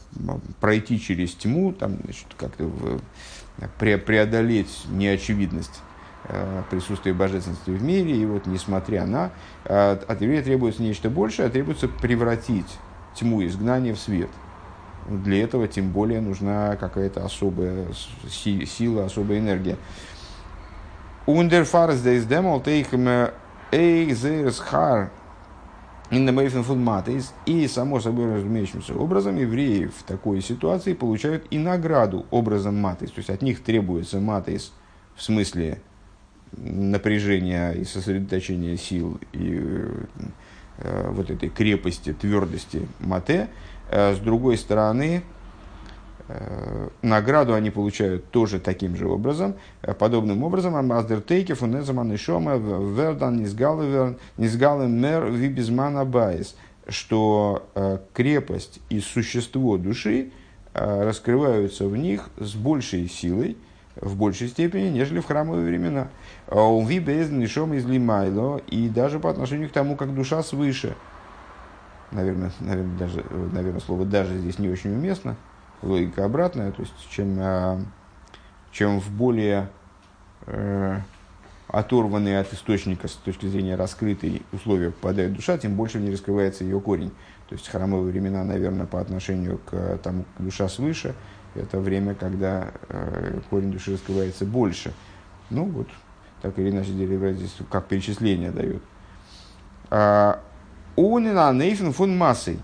пройти 0.60 1.00
через 1.00 1.34
тьму, 1.34 1.74
там, 1.74 1.98
значит, 2.04 2.28
как-то 2.38 2.70
преодолеть 3.80 4.86
неочевидность 4.92 5.82
Э, 5.82 5.89
присутствие 6.70 7.14
божественности 7.14 7.70
в 7.70 7.82
мире, 7.82 8.16
и 8.16 8.26
вот 8.26 8.46
несмотря 8.46 9.06
на, 9.06 9.32
э, 9.66 9.98
от 10.08 10.22
еврея 10.22 10.44
требуется 10.44 10.82
нечто 10.82 11.10
большее, 11.10 11.48
а 11.48 11.50
требуется 11.50 11.88
превратить 11.88 12.78
тьму 13.16 13.46
изгнания 13.46 13.94
в 13.94 14.00
свет. 14.00 14.30
Для 15.08 15.44
этого 15.44 15.68
тем 15.68 15.90
более 15.90 16.22
нужна 16.22 16.76
какая-то 16.76 17.26
особая 17.26 17.88
сила, 18.30 19.06
особая 19.06 19.40
энергия. 19.40 19.78
Ундерфарс 21.26 22.00
дейс 22.02 22.26
демол 22.26 22.62
тейхм 22.62 23.32
эйзерсхар 23.72 25.12
и, 27.46 27.68
само 27.68 28.00
собой 28.00 28.36
разумеющимся 28.36 28.96
образом, 28.96 29.38
евреи 29.38 29.86
в 29.86 30.04
такой 30.04 30.42
ситуации 30.42 30.94
получают 30.94 31.46
и 31.52 31.60
награду 31.60 32.26
образом 32.32 32.78
матис. 32.78 33.12
То 33.12 33.20
есть 33.20 33.30
от 33.30 33.44
них 33.44 33.64
требуется 33.64 34.20
матис 34.20 34.74
в 35.16 35.22
смысле 35.22 35.82
напряжения 36.52 37.72
и 37.72 37.84
сосредоточения 37.84 38.78
сил 38.78 39.20
и 39.34 39.62
э, 40.78 41.10
вот 41.12 41.30
этой 41.30 41.50
крепости, 41.50 42.14
твердости 42.14 42.88
мате. 43.00 43.50
Э, 43.90 44.14
с 44.14 44.20
другой 44.20 44.58
стороны, 44.58 45.24
э, 46.28 46.90
награду 47.02 47.54
они 47.54 47.70
получают 47.70 48.30
тоже 48.32 48.60
таким 48.60 48.96
же 48.96 49.08
образом, 49.08 49.56
э, 49.82 49.94
подобным 49.94 50.44
образом, 50.44 50.92
Аздертейке, 50.92 51.54
Фунезаман 51.54 52.12
и 52.14 52.18
Шома, 52.18 52.58
Вердан, 52.58 53.38
Низгален, 53.38 55.02
Мер, 55.02 55.26
Вибизмана 55.26 56.06
Байс, 56.06 56.56
что 56.88 57.70
э, 57.76 58.00
крепость 58.14 58.80
и 58.90 59.00
существо 59.00 59.78
души 59.78 60.32
э, 60.74 61.04
раскрываются 61.04 61.88
в 61.88 61.96
них 61.96 62.30
с 62.38 62.56
большей 62.56 63.08
силой, 63.08 63.58
в 63.96 64.16
большей 64.16 64.48
степени, 64.48 64.90
нежели 64.90 65.20
в 65.20 65.26
храмовые 65.26 65.66
времена. 65.66 66.10
Уви 66.52 67.00
без 67.00 67.30
нишом 67.30 67.74
из 67.74 67.86
лимайло, 67.86 68.58
и 68.68 68.90
даже 68.90 69.20
по 69.20 69.30
отношению 69.30 69.70
к 69.70 69.72
тому, 69.72 69.96
как 69.96 70.16
душа 70.16 70.42
свыше. 70.42 70.96
Наверное, 72.12 72.52
наверное, 72.60 72.98
даже, 72.98 73.24
наверное, 73.54 73.80
слово 73.82 74.06
«даже» 74.06 74.40
здесь 74.40 74.58
не 74.58 74.68
очень 74.68 74.92
уместно. 74.92 75.36
Логика 75.84 76.26
обратная, 76.26 76.72
то 76.72 76.82
есть 76.82 76.94
чем, 77.12 77.38
а, 77.40 77.80
чем 78.72 79.00
в 79.00 79.12
более 79.12 79.70
э, 80.48 80.98
оторванные 81.68 82.40
от 82.40 82.52
источника 82.52 83.08
с 83.08 83.14
точки 83.14 83.46
зрения 83.46 83.76
раскрытой 83.76 84.42
условия 84.52 84.90
попадает 84.90 85.34
душа, 85.34 85.58
тем 85.60 85.76
больше 85.76 86.00
в 86.00 86.02
ней 86.02 86.12
раскрывается 86.12 86.64
ее 86.64 86.82
корень. 86.82 87.12
То 87.48 87.56
есть 87.56 87.68
храмовые 87.70 88.12
времена, 88.12 88.44
наверное, 88.44 88.88
по 88.88 89.00
отношению 89.00 89.60
к 89.70 90.00
тому, 90.00 90.24
как 90.24 90.46
душа 90.46 90.68
свыше, 90.68 91.14
это 91.54 91.80
время, 91.80 92.16
когда 92.16 92.72
э, 92.90 93.40
корень 93.52 93.72
души 93.72 93.94
раскрывается 93.94 94.46
больше. 94.46 94.94
Ну 95.52 95.66
вот, 95.66 95.88
так 96.42 96.58
или 96.60 96.70
иначе, 96.70 96.92
Деревра 96.92 97.34
здесь 97.34 97.56
как 97.70 97.88
перечисление 97.88 98.52
дает. 98.52 98.82
А, 99.90 100.40
Унина 100.96 101.52
нейфен 101.54 101.94
фун 101.94 102.18
массой. 102.18 102.60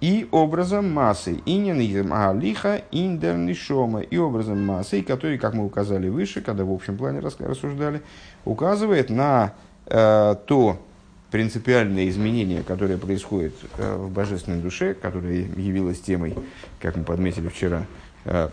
И 0.00 0.26
образом 0.30 0.90
массы. 0.90 1.42
Инин 1.44 2.12
алиха 2.12 2.82
индернишома. 2.90 4.00
И 4.00 4.16
образом 4.16 4.64
массы, 4.64 5.02
который, 5.02 5.38
как 5.38 5.54
мы 5.54 5.66
указали 5.66 6.08
выше, 6.08 6.40
когда 6.40 6.64
в 6.64 6.72
общем 6.72 6.96
плане 6.96 7.20
рассуждали, 7.20 8.02
указывает 8.44 9.10
на 9.10 9.52
э, 9.86 10.36
то 10.46 10.78
принципиальное 11.30 12.08
изменение, 12.08 12.62
которое 12.62 12.96
происходит 12.96 13.54
э, 13.76 13.96
в 13.96 14.10
божественной 14.10 14.60
душе, 14.60 14.94
которое 14.94 15.42
явилось 15.42 16.00
темой, 16.00 16.34
как 16.80 16.96
мы 16.96 17.04
подметили 17.04 17.48
вчера, 17.48 17.86
э, 18.24 18.48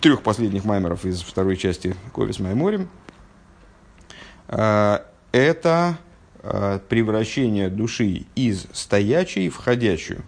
трех 0.00 0.22
последних 0.22 0.64
маймеров 0.64 1.04
из 1.04 1.22
второй 1.22 1.56
части 1.56 1.96
Ковис 2.14 2.38
Майморим, 2.38 2.82
э, 2.82 3.09
это 4.50 5.98
э, 6.42 6.80
превращение 6.88 7.68
души 7.68 8.26
из 8.34 8.66
стоячей 8.72 9.48
в 9.48 9.56
ходячую. 9.56 10.22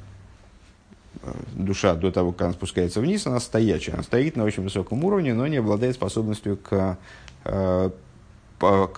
Э, 1.23 1.33
душа 1.55 1.95
до 1.95 2.12
того, 2.12 2.33
как 2.33 2.43
она 2.43 2.52
спускается 2.52 3.00
вниз, 3.00 3.26
она 3.26 3.41
стоячая. 3.41 3.95
Она 3.95 4.02
стоит 4.02 4.37
на 4.37 4.45
очень 4.45 4.62
высоком 4.62 5.05
уровне, 5.05 5.35
но 5.35 5.47
не 5.47 5.57
обладает 5.57 5.97
способностью 5.97 6.57
к, 6.57 6.99
к 7.43 7.93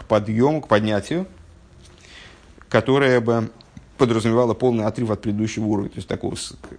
подъему, 0.08 0.60
к 0.60 0.68
поднятию, 0.68 1.26
которая 2.68 3.20
бы 3.20 3.50
подразумевала 3.96 4.54
полный 4.54 4.84
отрыв 4.84 5.10
от 5.10 5.22
предыдущего 5.22 5.64
уровня, 5.64 5.90
то 5.90 5.96
есть 5.96 6.08
такого 6.08 6.34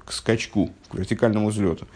к 0.05 0.11
скачку, 0.11 0.71
к 0.89 0.95
вертикальному 0.95 1.49
взлету. 1.49 1.87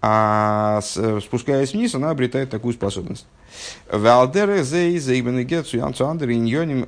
А 0.00 0.80
спускаясь 0.80 1.72
вниз, 1.72 1.94
она 1.94 2.10
обретает 2.10 2.50
такую 2.50 2.74
способность. 2.74 3.26
Валдеры 3.90 4.62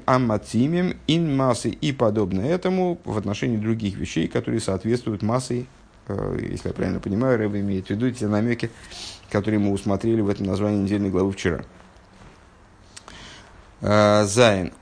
амматимим 0.06 0.96
ин 1.08 1.36
массы 1.36 1.70
и 1.70 1.92
подобное 1.92 2.48
этому 2.48 3.00
в 3.04 3.18
отношении 3.18 3.56
других 3.56 3.96
вещей, 3.96 4.28
которые 4.28 4.60
соответствуют 4.60 5.22
массе, 5.22 5.66
э, 6.06 6.38
если 6.50 6.68
я 6.68 6.74
правильно 6.74 7.00
понимаю, 7.00 7.38
Рэб 7.38 7.56
имеет 7.56 7.86
в 7.86 7.90
виду 7.90 8.10
те 8.12 8.28
намеки, 8.28 8.70
которые 9.30 9.58
мы 9.58 9.72
усмотрели 9.72 10.20
в 10.20 10.28
этом 10.28 10.46
названии 10.46 10.82
недельной 10.82 11.10
главы 11.10 11.32
вчера. 11.32 11.64
Э, 13.80 14.24
Зайн. 14.24 14.72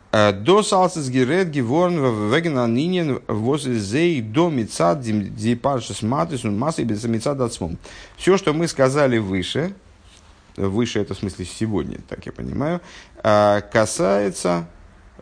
До 0.40 0.62
салсис 0.62 1.10
герет 1.10 1.50
геворн 1.50 2.30
веген 2.30 2.58
анинен 2.58 3.20
возле 3.28 3.78
зей 3.78 4.20
до 4.20 4.50
мецад 4.50 5.00
дипаршис 5.00 6.02
матис 6.02 6.44
он 6.44 6.58
массы 6.58 6.82
без 6.82 7.04
мецад 7.04 7.40
отсмом. 7.40 7.78
Все, 8.16 8.36
что 8.36 8.52
мы 8.52 8.66
сказали 8.66 9.18
выше, 9.18 9.74
выше 10.56 11.00
это 11.00 11.14
в 11.14 11.18
смысле 11.18 11.44
сегодня, 11.44 11.98
так 12.08 12.26
я 12.26 12.32
понимаю, 12.32 12.80
э, 13.22 13.60
касается 13.72 14.66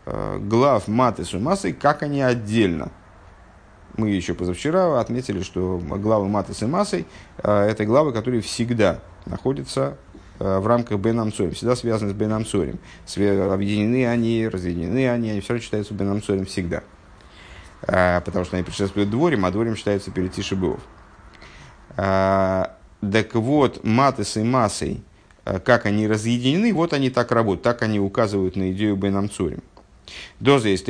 э, 0.07 0.39
глав 0.41 0.89
матис 0.89 1.35
и 1.35 1.39
массы, 1.39 1.73
как 1.75 2.03
они 2.03 2.23
отдельно. 2.23 2.91
Мы 3.99 4.11
еще 4.11 4.35
позавчера 4.35 5.01
отметили, 5.01 5.43
что 5.43 5.79
главы 5.79 6.29
матис 6.29 6.63
и 6.63 6.67
массой 6.67 7.07
это 7.39 7.85
главы, 7.85 8.13
которые 8.13 8.41
всегда 8.41 9.01
находятся 9.27 9.99
в 10.39 10.67
рамках 10.67 10.99
Бенамцорим, 10.99 11.53
всегда 11.53 11.77
связаны 11.77 12.11
с 12.11 12.15
Бенамцорим. 12.15 12.79
Объединены 13.07 14.07
они, 14.07 14.49
разъединены 14.49 15.09
они, 15.09 15.31
они 15.31 15.41
все 15.41 15.55
равно 15.55 15.63
считаются 15.63 15.95
Бенамцорим 15.95 16.45
всегда. 16.47 16.83
А, 17.83 18.21
потому 18.21 18.45
что 18.45 18.57
они 18.57 18.65
предшествуют 18.65 19.11
дворим, 19.11 19.45
а 19.45 19.51
дворим 19.51 19.77
считаются 19.77 20.11
перед 20.11 20.33
Тишибылов. 20.33 20.81
А, 21.97 22.77
Так 23.01 23.35
вот, 23.35 23.85
матес 23.85 24.37
и 24.37 24.43
массой, 24.43 25.03
как 25.45 25.87
они 25.87 26.09
разъединены, 26.09 26.73
вот 26.73 26.93
они 26.93 27.11
так 27.11 27.31
работают, 27.31 27.63
так 27.63 27.83
они 27.83 28.01
указывают 28.01 28.57
на 28.57 28.73
идею 28.73 28.97
Бенам 30.07 30.13
Цурим. 30.13 30.17
Доза 30.41 30.69
есть 30.69 30.89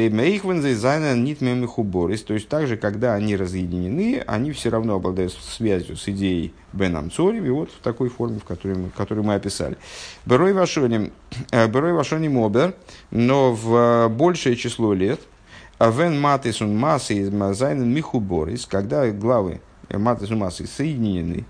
нит 1.15 1.69
хуборис, 1.69 2.23
то 2.23 2.35
есть 2.35 2.49
также, 2.49 2.77
когда 2.77 3.15
они 3.15 3.37
разъединены, 3.37 4.23
они 4.27 4.53
все 4.53 4.71
равно 4.71 4.97
обладают 4.97 5.33
связью 5.33 5.97
с 5.97 6.09
идеей 6.09 6.53
Бенам 6.73 7.11
Цорим, 7.11 7.45
и 7.45 7.51
вот 7.51 7.71
в 7.71 7.83
такой 7.83 8.09
форме, 8.09 8.39
в 8.39 8.45
которой 8.45 8.77
мы, 8.77 8.91
которую 8.91 9.25
мы 9.25 9.35
описали. 9.35 9.77
Берой 10.25 10.53
Вашоним, 10.53 11.13
э, 11.51 11.67
Берой 11.69 11.93
Вашоним 11.93 12.39
Обер, 12.39 12.75
но 13.11 13.53
в 13.53 13.75
э, 13.75 14.09
большее 14.09 14.57
число 14.57 14.95
лет, 14.95 15.21
Вен 15.79 16.19
Матисун 16.19 16.77
Массы 16.77 17.15
из 17.15 17.31
Мазайнен 17.31 17.89
Михуборис, 17.93 18.65
когда 18.67 19.11
главы 19.11 19.61
Матисун 19.91 20.39
Массы 20.39 20.67
соединены, 20.67 21.45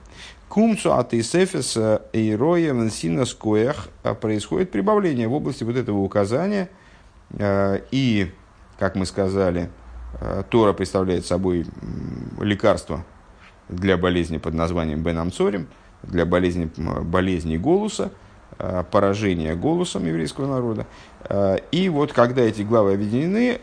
Кумцу 0.48 0.94
от 0.94 1.12
Исефес 1.12 1.76
и 2.12 2.34
Роя 2.34 2.72
Венсина 2.72 3.24
Скоях 3.24 3.88
происходит 4.20 4.70
прибавление 4.70 5.28
в 5.28 5.34
области 5.34 5.64
вот 5.64 5.76
этого 5.76 5.98
указания– 5.98 6.68
Э, 6.75 6.75
и, 7.38 8.32
как 8.78 8.94
мы 8.94 9.06
сказали, 9.06 9.70
э, 10.20 10.42
Тора 10.48 10.72
представляет 10.72 11.26
собой 11.26 11.66
лекарство 12.40 13.04
для 13.68 13.96
болезни 13.96 14.38
под 14.38 14.54
названием 14.54 15.02
Бенамцорим, 15.02 15.68
для 16.02 16.24
болезни, 16.24 16.70
болезни 16.76 17.56
голоса, 17.56 18.12
э, 18.58 18.84
поражения 18.90 19.54
голосом 19.54 20.06
еврейского 20.06 20.46
народа. 20.46 20.86
И 21.72 21.88
вот 21.88 22.12
когда 22.12 22.42
эти 22.42 22.62
главы 22.62 22.92
объединены, 22.92 23.58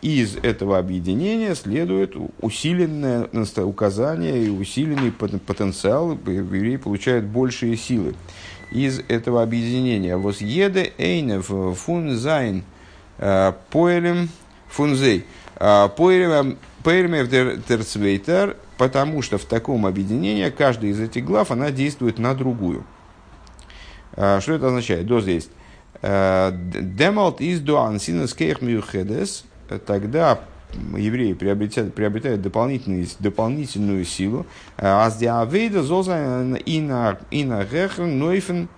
из 0.00 0.36
этого 0.36 0.78
объединения 0.78 1.54
следует 1.54 2.16
усиленное 2.40 3.28
указание 3.58 4.46
и 4.46 4.48
усиленный 4.48 5.12
потенциал, 5.12 6.18
евреи 6.26 6.76
получают 6.78 7.26
большие 7.26 7.76
силы. 7.76 8.16
Из 8.72 8.98
этого 9.06 9.44
объединения 9.44 10.16
«Восъеде 10.16 10.92
эйнев 10.98 11.52
фун 11.78 12.16
зайн» 12.16 12.64
Э, 12.64 12.71
поэлем 13.18 14.28
фунзей. 14.72 15.26
Э, 15.56 15.88
поэлем 15.94 16.58
терцвейтер, 16.82 18.56
потому 18.78 19.22
что 19.22 19.38
в 19.38 19.44
таком 19.44 19.86
объединении 19.86 20.48
каждая 20.50 20.90
из 20.90 21.00
этих 21.00 21.24
глав, 21.24 21.50
она 21.50 21.70
действует 21.70 22.18
на 22.18 22.34
другую. 22.34 22.84
Э, 24.16 24.40
что 24.40 24.54
это 24.54 24.66
означает? 24.68 25.06
До 25.06 25.20
здесь. 25.20 25.48
Демалт 26.02 27.40
из 27.40 27.60
дуансинес 27.60 28.34
кейх 28.34 28.58
тогда 29.86 30.40
евреи 30.96 31.34
приобретают, 31.34 31.94
приобретают 31.94 32.42
дополнительную, 32.42 33.06
дополнительную 33.20 34.04
силу. 34.04 34.44
Аздиавейда 34.78 35.84
зоза 35.84 36.56
и 36.64 36.80
на 36.80 37.18
гехен 37.30 38.18
нойфен 38.18 38.68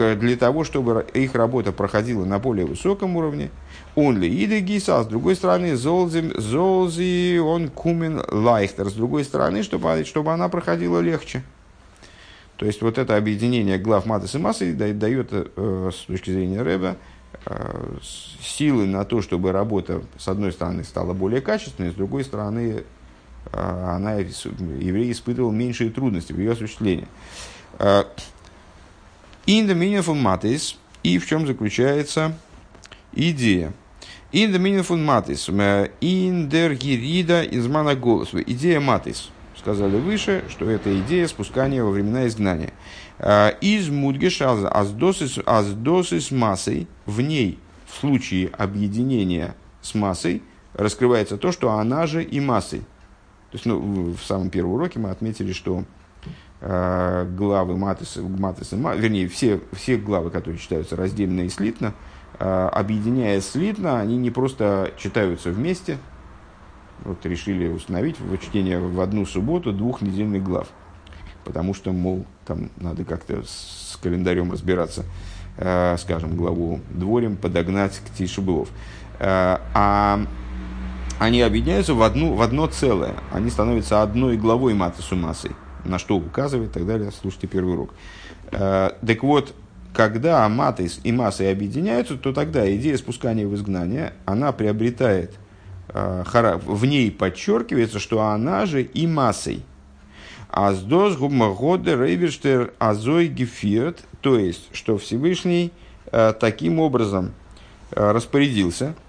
для 0.00 0.36
того, 0.36 0.64
чтобы 0.64 1.06
их 1.14 1.34
работа 1.34 1.72
проходила 1.72 2.24
на 2.24 2.38
более 2.38 2.66
высоком 2.66 3.16
уровне. 3.16 3.50
Он 3.94 4.18
ли 4.18 4.28
иде 4.28 4.60
гиса, 4.60 5.02
с 5.02 5.06
другой 5.06 5.36
стороны, 5.36 5.76
золзи, 5.76 6.40
золзи 6.40 7.38
он 7.38 7.68
кумен 7.68 8.22
лайхтер, 8.28 8.88
с 8.88 8.94
другой 8.94 9.24
стороны, 9.24 9.62
чтобы, 9.62 10.04
чтобы 10.04 10.32
она 10.32 10.48
проходила 10.48 11.00
легче. 11.00 11.42
То 12.56 12.66
есть 12.66 12.82
вот 12.82 12.98
это 12.98 13.16
объединение 13.16 13.78
глав 13.78 14.06
Матас 14.06 14.34
и 14.34 14.38
Массы 14.38 14.72
дает, 14.74 15.28
э, 15.32 15.90
с 15.92 16.04
точки 16.06 16.30
зрения 16.30 16.62
Рэба, 16.62 16.96
э, 17.46 17.96
силы 18.42 18.86
на 18.86 19.04
то, 19.04 19.22
чтобы 19.22 19.52
работа, 19.52 20.02
с 20.18 20.28
одной 20.28 20.52
стороны, 20.52 20.84
стала 20.84 21.14
более 21.14 21.40
качественной, 21.40 21.90
с 21.90 21.94
другой 21.94 22.22
стороны, 22.22 22.84
э, 23.52 23.94
она, 23.96 24.16
еврей 24.16 25.10
испытывал 25.10 25.50
меньшие 25.52 25.90
трудности 25.90 26.32
в 26.32 26.38
ее 26.38 26.52
осуществлении. 26.52 27.08
In 29.46 29.66
the 29.66 29.74
meaning 29.74 29.98
of 29.98 30.06
matis, 30.06 30.76
и 31.02 31.18
в 31.18 31.26
чем 31.26 31.46
заключается 31.46 32.36
идея. 33.12 33.72
In 34.32 34.52
the 34.52 34.58
meaning 34.58 34.80
of 34.80 34.90
matis, 34.90 35.48
in 36.00 36.48
der 36.48 36.76
gerida 36.76 37.42
из 37.42 37.66
голос. 37.98 38.30
Идея 38.32 38.80
матис. 38.80 39.30
Сказали 39.56 39.98
выше, 39.98 40.44
что 40.48 40.70
это 40.70 40.98
идея 41.00 41.26
спускания 41.26 41.82
во 41.82 41.90
времена 41.90 42.26
изгнания. 42.26 42.72
Э, 43.18 43.52
из 43.60 43.88
мудгеш 43.88 44.40
аздосис 44.40 46.30
массой, 46.30 46.86
в 47.04 47.20
ней, 47.20 47.58
в 47.86 48.00
случае 48.00 48.48
объединения 48.48 49.54
с 49.82 49.94
массой, 49.94 50.42
раскрывается 50.74 51.36
то, 51.36 51.52
что 51.52 51.72
она 51.72 52.06
же 52.06 52.22
и 52.22 52.40
массой. 52.40 52.80
То 53.50 53.56
есть, 53.56 53.66
ну, 53.66 54.14
в 54.14 54.22
самом 54.24 54.48
первом 54.48 54.74
уроке 54.74 54.98
мы 54.98 55.10
отметили, 55.10 55.52
что 55.52 55.84
главы 56.60 57.76
Матиса, 57.76 58.20
Матиса, 58.20 58.76
вернее, 58.76 59.28
все, 59.28 59.60
все 59.72 59.96
главы, 59.96 60.30
которые 60.30 60.60
читаются 60.60 60.94
раздельно 60.94 61.42
и 61.42 61.48
слитно, 61.48 61.94
э, 62.38 62.68
объединяя 62.72 63.40
слитно, 63.40 63.98
они 63.98 64.16
не 64.18 64.30
просто 64.30 64.92
читаются 64.98 65.50
вместе, 65.50 65.98
вот 67.04 67.24
решили 67.24 67.68
установить 67.68 68.20
в 68.20 68.36
чтение 68.38 68.78
в 68.78 69.00
одну 69.00 69.24
субботу 69.24 69.72
двух 69.72 70.02
недельных 70.02 70.42
глав. 70.42 70.68
Потому 71.44 71.72
что, 71.72 71.92
мол, 71.92 72.26
там 72.44 72.70
надо 72.76 73.04
как-то 73.04 73.42
с 73.42 73.98
календарем 74.02 74.52
разбираться, 74.52 75.04
э, 75.56 75.96
скажем, 75.98 76.36
главу 76.36 76.80
дворем 76.90 77.36
подогнать 77.36 77.98
к 77.98 78.14
Тишебулов. 78.14 78.68
Э, 79.18 79.58
а 79.72 80.20
они 81.18 81.40
объединяются 81.40 81.94
в, 81.94 82.02
одну, 82.02 82.34
в 82.34 82.42
одно 82.42 82.66
целое. 82.66 83.14
Они 83.32 83.48
становятся 83.48 84.02
одной 84.02 84.36
главой 84.36 84.74
Матису 84.74 85.16
массой 85.16 85.52
на 85.84 85.98
что 85.98 86.16
указывает 86.16 86.70
и 86.70 86.72
так 86.72 86.86
далее. 86.86 87.10
Слушайте 87.10 87.46
первый 87.46 87.74
урок. 87.74 87.94
Э, 88.52 88.90
так 89.06 89.22
вот, 89.22 89.54
когда 89.92 90.48
матис 90.48 91.00
и 91.04 91.12
массой 91.12 91.50
объединяются, 91.50 92.16
то 92.16 92.32
тогда 92.32 92.72
идея 92.74 92.96
спускания 92.96 93.46
в 93.46 93.54
изгнание, 93.54 94.12
она 94.24 94.52
приобретает, 94.52 95.34
э, 95.88 96.58
в 96.64 96.84
ней 96.86 97.10
подчеркивается, 97.10 97.98
что 97.98 98.22
она 98.22 98.66
же 98.66 98.82
и 98.82 99.06
массой. 99.06 99.62
Аздос 100.48 101.16
гумагоде 101.16 101.94
рейверштер 101.94 102.72
азой 102.78 103.28
гефирт, 103.28 104.00
то 104.20 104.36
есть, 104.36 104.68
что 104.72 104.98
Всевышний 104.98 105.72
э, 106.10 106.32
таким 106.38 106.80
образом 106.80 107.32
распорядился– 107.92 108.94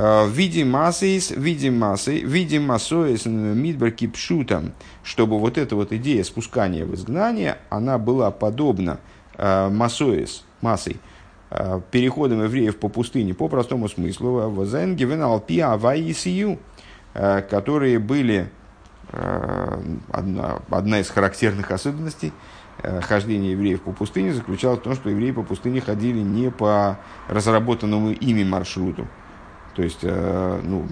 Э, 0.00 0.26
в 0.26 0.30
виде 0.30 0.64
массы, 0.64 1.18
в 1.18 1.40
виде 1.40 1.72
массы, 1.72 2.20
в 2.20 2.28
виде 2.28 2.60
массоис 2.60 3.26
мидбар 3.26 3.90
кипшутам, 3.90 4.72
чтобы 5.02 5.40
вот 5.40 5.58
эта 5.58 5.74
вот 5.74 5.92
идея 5.92 6.22
спускания 6.22 6.84
в 6.84 6.94
изгнание, 6.94 7.58
она 7.68 7.98
была 7.98 8.30
подобна 8.30 9.00
э, 9.36 9.68
массоис, 9.68 10.44
массой, 10.60 10.98
э, 11.50 11.80
переходом 11.90 12.44
евреев 12.44 12.78
по 12.78 12.88
пустыне 12.88 13.34
по 13.34 13.48
простому 13.48 13.88
смыслу, 13.88 14.38
аваисию, 14.38 16.60
которые 17.12 17.98
были 17.98 18.48
одна, 20.12 20.60
одна 20.70 21.00
из 21.00 21.08
характерных 21.08 21.72
особенностей 21.72 22.32
хождения 23.00 23.52
евреев 23.52 23.80
по 23.80 23.92
пустыне 23.92 24.34
заключалась 24.34 24.78
в 24.78 24.82
том, 24.82 24.94
что 24.94 25.08
евреи 25.08 25.30
по 25.32 25.42
пустыне 25.42 25.80
ходили 25.80 26.20
не 26.20 26.50
по 26.50 26.98
разработанному 27.28 28.10
ими 28.10 28.44
маршруту, 28.44 29.08
то 29.78 29.84
есть, 29.84 30.00
э, 30.02 30.60
ну, 30.64 30.88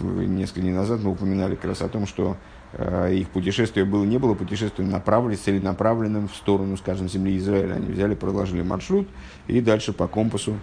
несколько 0.00 0.60
дней 0.60 0.72
назад 0.72 0.98
мы 1.00 1.12
упоминали 1.12 1.54
как 1.54 1.66
раз 1.66 1.80
о 1.80 1.88
том, 1.88 2.08
что 2.08 2.36
э, 2.72 3.14
их 3.14 3.28
путешествие 3.28 3.84
было, 3.84 4.02
не 4.02 4.18
было 4.18 4.34
путешествием 4.34 4.90
направленным, 4.90 5.38
целенаправленным 5.44 6.26
в 6.26 6.34
сторону, 6.34 6.76
скажем, 6.76 7.08
земли 7.08 7.38
Израиля. 7.38 7.74
Они 7.74 7.86
взяли, 7.86 8.16
проложили 8.16 8.62
маршрут 8.62 9.06
и 9.46 9.60
дальше 9.60 9.92
по 9.92 10.08
компасу 10.08 10.54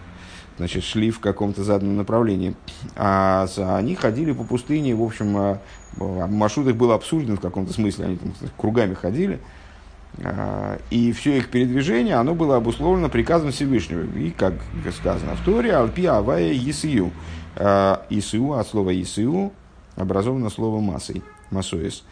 значит, 0.58 0.84
шли 0.84 1.10
в 1.10 1.22
каком-то 1.22 1.64
заданном 1.64 1.96
направлении. 1.96 2.54
А 2.98 3.48
они 3.58 3.96
ходили 3.96 4.34
по 4.34 4.44
пустыне, 4.44 4.94
в 4.94 5.02
общем, 5.02 5.38
э, 5.38 5.58
маршрут 6.28 6.68
их 6.68 6.76
был 6.76 6.92
обсужден 6.92 7.38
в 7.38 7.40
каком-то 7.40 7.72
смысле, 7.72 8.08
они 8.08 8.18
там 8.18 8.34
кругами 8.58 8.94
ходили. 8.94 9.40
И 10.92 11.12
все 11.14 11.38
их 11.38 11.50
передвижение, 11.50 12.16
оно 12.16 12.36
было 12.36 12.58
обусловлено 12.58 13.10
приказом 13.10 13.52
Всевышнего. 13.52 14.04
И, 14.16 14.30
как 14.30 14.54
сказано 14.96 15.36
в 15.36 15.44
Торе, 15.44 15.74
Алпи 15.74 16.06
Авая 16.06 16.52
Есию. 16.52 17.12
Э, 17.56 17.98
ису, 18.10 18.54
от 18.54 18.68
слова 18.68 18.90
Ису, 19.00 19.52
образовано 19.96 20.50
слово 20.50 20.80
массой, 20.80 21.22
массоис. 21.52 22.04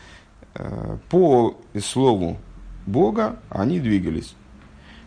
Э, 0.53 0.97
по 1.09 1.57
слову 1.83 2.37
Бога 2.85 3.39
они 3.49 3.79
двигались, 3.79 4.35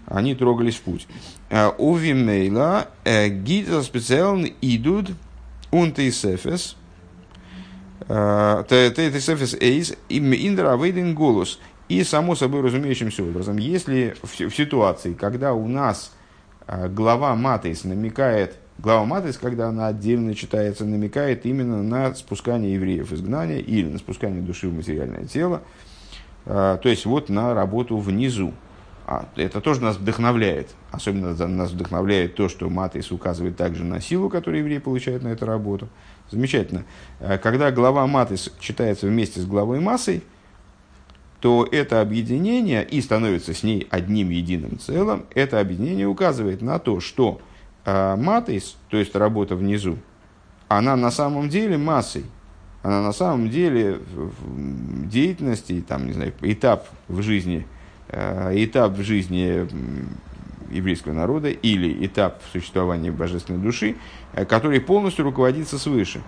они 0.07 0.35
трогались 0.35 0.77
в 0.77 0.83
путь. 0.83 1.07
Э, 1.51 1.69
Увимейла 1.79 2.89
гидра 3.05 3.83
специально 3.83 4.49
идут 4.61 5.11
унтейсефес, 5.71 6.77
Тейсефес 8.07 9.55
эйс, 9.55 9.95
индра 10.09 10.77
вейден 10.77 11.15
голос. 11.15 11.61
И 11.89 12.03
само 12.03 12.35
собой 12.35 12.63
разумеющимся 12.63 13.23
образом, 13.23 13.59
если 13.59 14.17
в, 14.23 14.33
в 14.33 14.57
ситуации, 14.57 15.13
когда 15.13 15.53
у 15.53 15.69
нас 15.69 16.13
глава 16.67 17.35
Матейс 17.35 17.85
намекает 17.85 18.57
Глава 18.79 19.07
Матris, 19.07 19.39
когда 19.41 19.69
она 19.69 19.87
отдельно 19.87 20.35
читается, 20.35 20.85
намекает 20.85 21.47
именно 21.47 21.83
на 21.83 22.15
спускание 22.15 22.75
евреев 22.75 23.09
в 23.09 23.15
изгнание 23.15 23.61
или 23.61 23.89
на 23.89 23.99
спускание 23.99 24.43
души 24.43 24.69
в 24.69 24.75
материальное 24.75 25.27
тело. 25.27 25.63
то 26.45 26.81
есть 26.83 27.07
вот 27.07 27.29
на 27.29 27.55
работу 27.55 27.97
внизу. 27.99 28.53
А, 29.07 29.29
это 29.37 29.61
тоже 29.61 29.83
нас 29.83 29.97
вдохновляет. 29.97 30.75
Особенно 30.91 31.35
нас 31.47 31.71
вдохновляет 31.71 32.35
то, 32.35 32.49
что 32.49 32.69
Матис 32.69 33.13
указывает 33.13 33.57
также 33.57 33.85
на 33.85 34.01
силу, 34.01 34.29
которую 34.29 34.61
еврей 34.61 34.81
получает 34.81 35.23
на 35.23 35.29
эту 35.29 35.47
работу. 35.47 35.89
Замечательно. 36.31 36.85
Когда 37.43 37.71
глава 37.71 38.07
Матис 38.07 38.51
читается 38.61 39.07
вместе 39.07 39.41
с 39.41 39.47
главой 39.47 39.81
массой, 39.81 40.23
то 41.41 41.69
это 41.71 42.01
объединение 42.01 42.83
и 42.83 43.03
становится 43.03 43.53
с 43.53 43.63
ней 43.63 43.87
одним 43.91 44.31
единым 44.31 44.79
целым, 44.79 45.27
это 45.35 45.61
объединение 45.61 46.07
указывает 46.07 46.63
на 46.63 46.79
то, 46.79 47.01
что 47.01 47.41
э, 47.85 48.17
матейс, 48.17 48.77
то 48.89 48.97
есть 48.97 49.15
работа 49.15 49.57
внизу, 49.57 49.99
она 50.69 50.97
на 50.97 51.11
самом 51.11 51.49
деле 51.49 51.79
массой, 51.79 52.25
она 52.83 53.03
на 53.03 53.13
самом 53.13 53.49
деле 53.49 54.01
в 54.15 55.09
деятельности, 55.09 55.85
там, 55.87 56.07
не 56.07 56.13
знаю, 56.13 56.33
этап 56.43 56.87
в 57.09 57.23
жизни, 57.23 57.67
э, 58.09 58.53
этап 58.57 58.93
в 58.93 59.03
жизни 59.03 59.69
еврейского 60.71 61.13
народа 61.13 61.49
или 61.49 62.05
этап 62.07 62.43
существования 62.53 63.11
божественной 63.11 63.61
души, 63.61 63.97
э, 64.33 64.45
который 64.45 64.81
полностью 64.81 65.25
руководится 65.25 65.79
свыше 65.79 66.21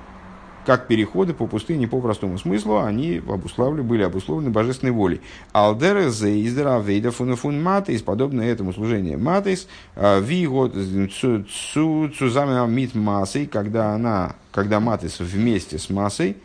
как 0.66 0.88
переходы 0.88 1.33
по 1.33 1.46
пустыне 1.46 1.87
по 1.87 2.00
простому 2.00 2.38
смыслу, 2.38 2.81
они 2.83 3.22
обуславлены, 3.26 3.85
были 3.85 4.02
обусловлены 4.02 4.50
божественной 4.50 4.92
волей. 4.92 5.20
Алдер 5.52 5.98
издера 5.98 6.81
вейда 6.81 7.12
фун 7.12 7.62
матейс, 7.62 8.02
подобно 8.02 8.42
этому 8.42 8.72
служению 8.72 9.20
матейс, 9.20 9.68
а, 9.94 10.20
вигот 10.20 10.74
цузами 10.74 12.68
мит 12.68 12.94
массой, 12.96 13.46
когда 13.46 13.92
она, 13.94 14.35
когда 14.50 14.81
матейс 14.81 15.20
вместе 15.20 15.79
с 15.79 15.88
массой, 15.88 16.37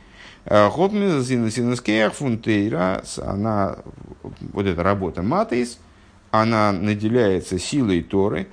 а, 0.46 0.70
Хотмизинскеях 0.70 2.14
фунтейра, 2.14 3.04
она, 3.18 3.78
вот 4.54 4.68
эта 4.68 4.84
работа 4.84 5.24
матейс, 5.24 5.80
она 6.30 6.72
наделяется 6.72 7.58
силой 7.58 8.04
Торы, 8.04 8.48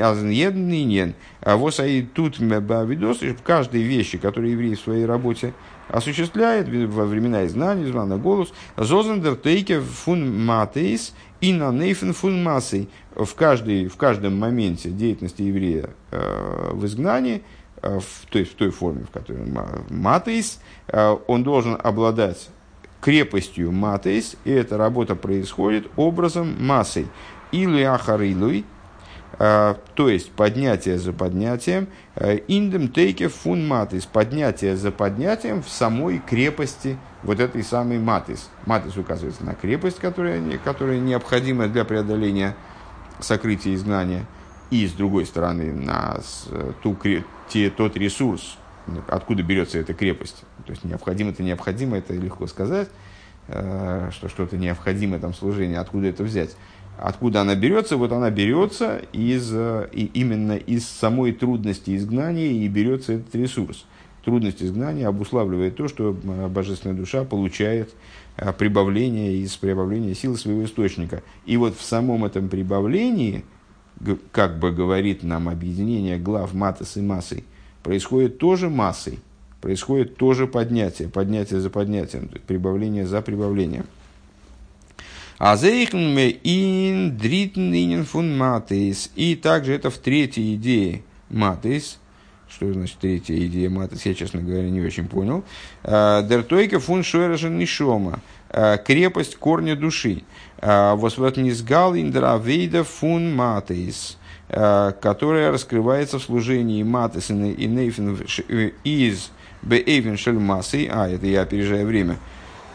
Азньеднинен, 0.00 1.14
а 1.40 1.56
вот 1.56 1.80
и 1.80 2.02
тут 2.02 2.38
видос, 2.38 3.22
в 3.22 3.42
каждой 3.42 3.82
вещи, 3.82 4.18
которую 4.18 4.52
еврей 4.52 4.74
в 4.74 4.80
своей 4.80 5.06
работе 5.06 5.54
осуществляет 5.88 6.68
во 6.68 7.06
времена 7.06 7.46
изгнания, 7.46 7.86
звана 7.86 8.18
голос, 8.18 8.52
зозендер 8.76 9.36
тейке 9.36 9.80
фун 9.80 10.44
матейс 10.44 11.14
и 11.40 11.52
на 11.52 11.70
нейфен 11.70 12.12
фун 12.12 12.42
массой. 12.42 12.88
В, 13.14 13.34
каждой, 13.34 13.86
в 13.86 13.96
каждом 13.96 14.38
моменте 14.38 14.90
деятельности 14.90 15.42
еврея 15.42 15.90
э, 16.10 16.70
в 16.72 16.84
изгнании, 16.84 17.42
э, 17.80 18.00
в, 18.00 18.26
той, 18.26 18.44
в 18.44 18.54
той 18.54 18.70
форме, 18.70 19.04
в 19.04 19.10
которой 19.10 19.46
матейс, 19.88 20.60
э, 20.88 21.16
он 21.26 21.42
должен 21.42 21.78
обладать 21.82 22.48
крепостью 23.00 23.70
матейс, 23.70 24.36
и 24.44 24.50
эта 24.50 24.76
работа 24.76 25.14
происходит 25.14 25.86
образом 25.96 26.56
массой 26.58 27.06
или 27.52 27.82
ахарилуй, 27.82 28.64
то 29.94 30.08
есть 30.08 30.30
поднятие 30.32 30.98
за 30.98 31.12
поднятием, 31.12 31.88
индем 32.48 32.88
тейке 32.88 33.28
фун 33.28 33.66
матис, 33.66 34.06
поднятие 34.06 34.76
за 34.76 34.90
поднятием 34.90 35.62
в 35.62 35.68
самой 35.68 36.18
крепости 36.18 36.96
вот 37.22 37.40
этой 37.40 37.62
самой 37.62 37.98
матис. 37.98 38.48
Матис 38.66 38.96
указывается 38.96 39.44
на 39.44 39.54
крепость, 39.54 39.98
которая, 39.98 40.40
которая 40.58 40.98
необходима 40.98 41.68
для 41.68 41.84
преодоления 41.84 42.54
сокрытия 43.20 43.74
изгнания, 43.74 44.24
и 44.70 44.86
с 44.86 44.92
другой 44.92 45.26
стороны 45.26 45.72
на 45.72 46.20
ту, 46.82 46.96
те, 47.48 47.70
тот 47.70 47.96
ресурс, 47.96 48.56
откуда 49.08 49.42
берется 49.42 49.78
эта 49.78 49.94
крепость. 49.94 50.42
То 50.66 50.72
есть 50.72 50.84
необходимо 50.84 51.30
это 51.30 51.42
необходимо, 51.42 51.98
это 51.98 52.14
легко 52.14 52.46
сказать, 52.46 52.88
э, 53.48 54.10
что 54.12 54.28
что-то 54.28 54.56
необходимо 54.56 55.18
там 55.18 55.34
служение, 55.34 55.78
откуда 55.78 56.08
это 56.08 56.22
взять. 56.24 56.56
Откуда 56.98 57.40
она 57.40 57.54
берется? 57.54 57.96
Вот 57.96 58.12
она 58.12 58.30
берется 58.30 59.02
из, 59.12 59.50
э, 59.52 59.88
и 59.92 60.04
именно 60.14 60.56
из 60.56 60.86
самой 60.86 61.32
трудности 61.32 61.96
изгнания 61.96 62.52
и 62.52 62.68
берется 62.68 63.14
этот 63.14 63.34
ресурс. 63.34 63.84
Трудность 64.24 64.62
изгнания 64.62 65.08
обуславливает 65.08 65.76
то, 65.76 65.88
что 65.88 66.16
э, 66.22 66.48
божественная 66.48 66.96
душа 66.96 67.24
получает 67.24 67.90
э, 68.36 68.52
прибавление 68.52 69.36
из 69.38 69.56
прибавления 69.56 70.14
силы 70.14 70.36
своего 70.36 70.64
источника. 70.64 71.22
И 71.46 71.56
вот 71.56 71.76
в 71.76 71.82
самом 71.82 72.24
этом 72.24 72.48
прибавлении, 72.48 73.44
как 74.30 74.58
бы 74.60 74.70
говорит 74.70 75.24
нам 75.24 75.48
объединение 75.48 76.18
глав 76.18 76.54
матос 76.54 76.96
и 76.96 77.02
массой, 77.02 77.44
происходит 77.82 78.38
тоже 78.38 78.70
массой, 78.70 79.18
происходит 79.60 80.16
тоже 80.16 80.46
поднятие, 80.46 81.08
поднятие 81.08 81.60
за 81.60 81.70
поднятием, 81.70 82.30
прибавление 82.46 83.04
за 83.04 83.20
прибавлением. 83.20 83.86
А 85.46 85.56
зейхн 85.56 86.16
ин 86.42 87.18
дритн 87.18 87.74
инин 87.74 88.06
фун 88.06 88.34
матейс. 88.34 89.10
И 89.14 89.36
также 89.36 89.74
это 89.74 89.90
в 89.90 89.98
третьей 89.98 90.54
идее 90.54 91.02
матейс. 91.28 91.98
Что 92.48 92.72
значит 92.72 92.96
третья 92.98 93.36
идея 93.36 93.68
матейс, 93.68 94.06
я, 94.06 94.14
честно 94.14 94.40
говоря, 94.40 94.70
не 94.70 94.80
очень 94.80 95.06
понял. 95.06 95.44
А, 95.82 96.22
Дертойка 96.22 96.80
фун 96.80 97.02
шуэражен 97.02 97.58
нишома. 97.58 98.20
А, 98.48 98.78
крепость 98.78 99.36
корня 99.36 99.76
души. 99.76 100.22
А, 100.62 100.96
Восват 100.96 101.36
низгал 101.36 101.94
индравейда 101.94 102.82
фун 102.82 103.36
матейс 103.36 104.16
которая 104.48 105.50
раскрывается 105.50 106.18
в 106.18 106.22
служении 106.22 106.82
матес 106.82 107.30
и 107.30 107.34
нейфен 107.34 108.16
из 108.84 109.30
беэйвен 109.60 110.16
шельмасы. 110.16 110.88
А, 110.90 111.06
это 111.06 111.26
я 111.26 111.42
опережаю 111.42 111.86
время. 111.86 112.16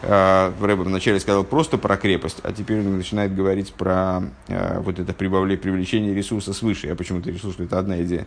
Э, 0.02 0.52
Рэба 0.60 0.82
вначале 0.82 1.20
сказал 1.20 1.44
просто 1.44 1.76
про 1.76 1.96
крепость, 1.96 2.38
а 2.42 2.52
теперь 2.52 2.80
он 2.80 2.96
начинает 2.96 3.34
говорить 3.34 3.72
про 3.74 4.22
э, 4.48 4.78
вот 4.80 4.98
это 4.98 5.12
прибавление, 5.12 5.58
привлечение 5.58 6.14
ресурса 6.14 6.52
свыше. 6.54 6.86
Я 6.86 6.94
почему-то 6.94 7.30
решил, 7.30 7.52
что 7.52 7.64
это 7.64 7.78
одна 7.78 8.02
идея. 8.02 8.26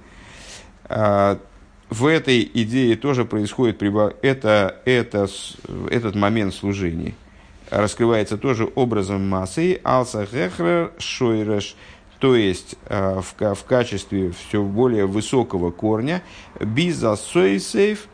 Э, 0.87 1.37
в 1.89 2.05
этой 2.05 2.49
идее 2.53 2.95
тоже 2.95 3.25
происходит 3.25 3.77
прибав... 3.77 4.13
это, 4.21 4.81
это, 4.85 5.27
этот 5.89 6.15
момент 6.15 6.53
служения. 6.53 7.13
Раскрывается 7.69 8.37
тоже 8.37 8.69
образом 8.75 9.27
массы 9.27 9.79
алса 9.83 10.25
хехрер 10.25 10.91
шойреш, 10.99 11.75
то 12.19 12.35
есть 12.35 12.75
в, 12.87 13.23
в 13.39 13.63
качестве 13.65 14.31
все 14.31 14.63
более 14.63 15.05
высокого 15.05 15.71
корня, 15.71 16.23
биза 16.59 17.15
сойсейф, 17.15 18.07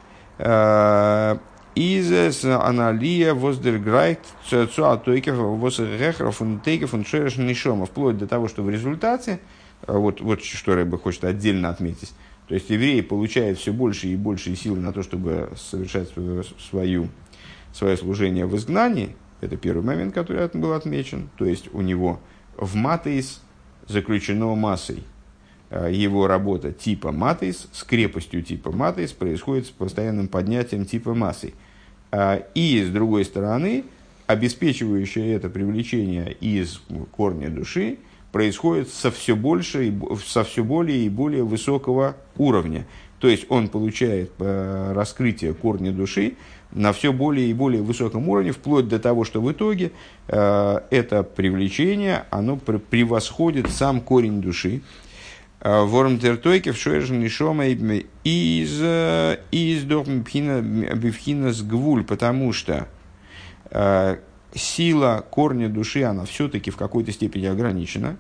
Изес 1.82 2.44
аналия 2.44 3.34
воздерграйт 3.34 4.20
цуатойкев 4.50 5.36
восрехров 5.38 6.42
и 6.42 6.60
тейкев 6.65 6.94
и 6.94 6.98
нишома. 6.98 7.86
Вплоть 7.86 8.18
до 8.18 8.28
того, 8.28 8.50
что 8.50 8.63
в 8.63 8.70
результате, 8.70 9.39
вот, 9.88 10.20
вот 10.20 10.44
что 10.44 10.76
Рэбе 10.76 10.98
хочет 10.98 11.24
отдельно 11.24 11.70
отметить, 11.70 12.12
то 12.50 12.54
есть 12.54 12.70
еврей 12.70 13.02
получает 13.02 13.60
все 13.60 13.72
больше 13.72 14.10
и 14.10 14.18
больше 14.18 14.54
силы 14.58 14.82
на 14.82 14.92
то, 14.92 15.04
чтобы 15.04 15.52
совершать 15.56 16.10
свою, 16.10 16.44
свою, 16.70 17.08
свое 17.72 17.96
служение 17.96 18.46
в 18.46 18.58
изгнании. 18.58 19.15
Это 19.39 19.56
первый 19.56 19.86
момент, 19.86 20.13
который 20.13 20.50
был 20.50 20.74
отмечен. 20.74 21.30
То 21.38 21.46
есть 21.46 21.74
у 21.74 21.80
него 21.80 22.20
в 22.58 22.76
матейс 22.76 23.42
заключено 23.88 24.54
массой. 24.54 25.02
Э, 25.70 25.89
его 25.89 26.28
работа 26.28 26.74
типа 26.74 27.13
матейс 27.13 27.70
с 27.72 27.86
крепостью 27.86 28.42
типа 28.42 28.74
матейс 28.74 29.13
происходит 29.13 29.68
с 29.68 29.70
постоянным 29.70 30.28
поднятием 30.28 30.84
типа 30.84 31.13
массы. 31.13 31.54
А, 32.12 32.43
и, 32.56 32.84
с 32.84 32.89
другой 32.89 33.26
стороны, 33.26 33.84
обеспечивающее 34.28 35.34
это 35.34 35.50
привлечение 35.50 36.34
из 36.39 36.82
корня 37.12 37.50
души 37.50 37.98
происходит 38.32 38.89
со 38.89 39.12
все, 39.12 39.36
больше, 39.36 39.93
со 40.26 40.43
все 40.43 40.63
более 40.63 41.06
и 41.06 41.10
более 41.10 41.43
высокого 41.43 42.15
уровня. 42.38 42.86
То 43.19 43.28
есть 43.28 43.45
он 43.50 43.67
получает 43.67 44.32
э, 44.39 44.93
раскрытие 44.93 45.54
корня 45.54 45.91
души 45.91 46.36
на 46.72 46.93
все 46.93 47.12
более 47.12 47.50
и 47.50 47.54
более 47.54 47.82
высоком 47.82 48.30
уровне, 48.30 48.52
вплоть 48.52 48.88
до 48.88 49.00
того, 49.00 49.26
что 49.26 49.41
в 49.41 49.52
итоге 49.52 49.91
э, 50.28 50.80
это 50.89 51.24
привлечение 51.24 52.26
оно 52.30 52.58
превосходит 52.58 53.69
сам 53.69 54.00
корень 54.00 54.41
души, 54.41 54.82
Ворм 55.62 56.19
тертойке 56.19 56.72
в 56.72 56.78
шуэжен 56.78 57.19
нишома 57.19 57.65
из 57.67 58.80
э, 58.82 59.39
из 59.52 59.84
бифхина 59.84 61.52
с 61.52 61.62
гвуль, 61.62 62.06
потому 62.06 62.54
что 62.54 62.88
э, 63.69 64.17
сила 64.54 65.26
корня 65.30 65.67
души, 65.67 66.04
она 66.04 66.24
все-таки 66.24 66.72
в 66.72 66.78
какой-то 66.78 67.12
степени 67.12 67.45
ограничена. 67.45 68.15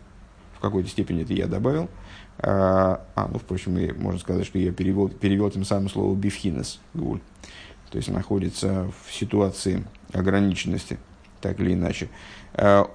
В 0.57 0.59
какой-то 0.59 0.89
степени 0.89 1.21
это 1.21 1.33
я 1.33 1.47
добавил. 1.47 1.89
А, 2.39 3.05
ну, 3.15 3.39
впрочем, 3.39 3.77
можно 3.97 4.19
сказать, 4.19 4.45
что 4.45 4.59
я 4.59 4.73
перевел, 4.73 5.07
перевел 5.07 5.49
тем 5.49 5.63
самым 5.63 5.89
слово 5.89 6.13
бифхинес, 6.15 6.81
гвуль. 6.93 7.21
То 7.89 7.97
есть 7.97 8.09
находится 8.09 8.91
в 9.05 9.13
ситуации 9.13 9.85
ограниченности, 10.11 10.97
так 11.39 11.61
или 11.61 11.73
иначе. 11.73 12.09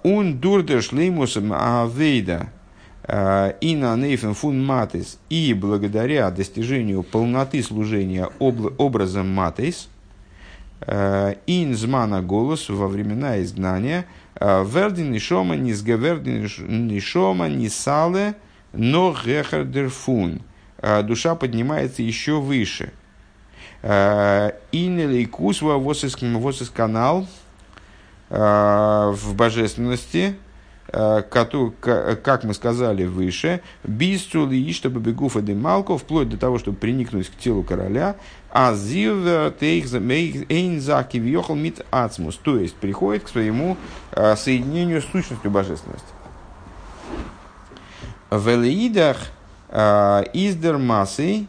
Он 0.03 0.39
дурдеш 0.39 0.93
леймусом 0.93 1.55
авейда 1.55 2.51
Э, 2.51 2.64
и 3.07 3.77
на 3.77 3.97
нейфен 3.97 4.35
фун 4.35 4.65
матис, 4.65 5.19
и 5.29 5.53
благодаря 5.53 6.31
достижению 6.31 7.03
полноты 7.03 7.63
служения 7.63 8.29
образом 8.39 9.29
матис, 9.29 9.89
Инзмана 11.47 12.23
голос 12.23 12.69
во 12.69 12.89
времена 12.89 13.41
изгнания. 13.43 14.07
Вердин 14.41 15.13
нишома 15.13 15.55
не 15.57 15.73
сгавердин 15.73 16.43
нишома 16.89 17.49
не 17.49 17.69
сале, 17.69 18.35
но 18.73 19.13
гехардерфун. 19.13 20.41
Душа 21.05 21.35
поднимается 21.35 22.03
еще 22.03 22.41
выше. 22.41 22.93
Инелейкусва 23.83 25.79
восис 25.79 26.71
канал 26.71 27.27
в 28.29 29.35
божественности, 29.35 30.37
как 30.95 32.45
мы 32.45 32.55
сказали 32.55 33.05
выше, 33.05 33.63
бисцули, 33.83 34.73
чтобы 34.73 35.01
бегуфа 35.01 35.41
малко, 35.41 35.99
вплоть 35.99 36.29
до 36.29 36.37
того, 36.37 36.59
чтобы 36.59 36.77
приникнуть 36.77 37.29
к 37.29 37.37
телу 37.37 37.65
короля, 37.65 38.15
а 38.51 38.73
въехал 41.19 41.57
мит 41.57 41.85
ацмус, 41.91 42.37
то 42.37 42.57
есть 42.57 42.77
приходит 42.77 43.25
к 43.25 43.29
своему 43.29 43.77
а, 44.13 44.37
соединению 44.37 45.03
с 45.03 45.07
сущностью 45.07 45.51
божественности. 45.51 46.07
В 48.31 48.49
элеидах 48.55 49.17
а, 49.71 50.23
издер 50.33 50.79
массой 50.79 51.49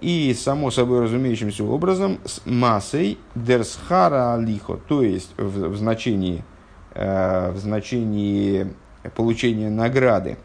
и, 0.00 0.34
само 0.40 0.70
собой 0.70 1.02
разумеющимся 1.02 1.62
образом, 1.64 2.20
с 2.24 2.40
массой 2.46 3.18
дерсхара 3.34 4.38
лихо, 4.40 4.78
то 4.88 5.02
есть 5.02 5.34
в, 5.36 5.68
в 5.68 5.76
значении 5.76 6.42
Э, 6.42 6.51
в 6.94 7.54
значении 7.56 8.72
получения 9.14 9.70
награды. 9.70 10.36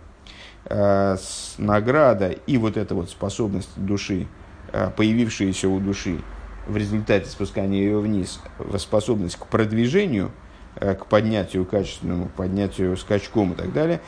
Э, 0.69 1.15
награда 1.57 2.29
и 2.29 2.57
вот 2.57 2.75
эта 2.75 2.93
вот 2.93 3.10
способность 3.10 3.69
души, 3.77 4.27
э, 4.73 4.89
появившаяся 4.95 5.69
у 5.69 5.79
души 5.79 6.19
в 6.67 6.75
результате 6.75 7.29
спускания 7.29 7.79
ее 7.79 7.99
вниз, 7.99 8.41
способность 8.77 9.38
к 9.38 9.45
продвижению, 9.45 10.31
к 10.75 11.07
поднятию 11.07 11.65
качественному, 11.65 12.29
поднятию 12.36 12.95
скачком 12.97 13.53
и 13.53 13.55
так 13.55 13.73
далее. 13.73 13.99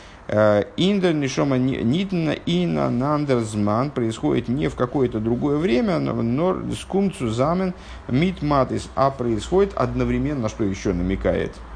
Индер 0.78 1.16
нишома 1.16 1.58
нитна 1.58 2.32
и 2.32 2.68
на 2.68 3.90
происходит 3.90 4.50
не 4.50 4.68
в 4.68 4.76
какое-то 4.76 5.20
другое 5.20 5.58
время, 5.58 5.98
но 5.98 6.62
скумцу 6.76 7.30
замен 7.30 7.74
митматис, 8.08 8.90
а 8.94 9.10
происходит 9.10 9.74
одновременно, 9.74 10.48
что 10.48 10.64
еще 10.64 10.94
намекает– 10.94 11.54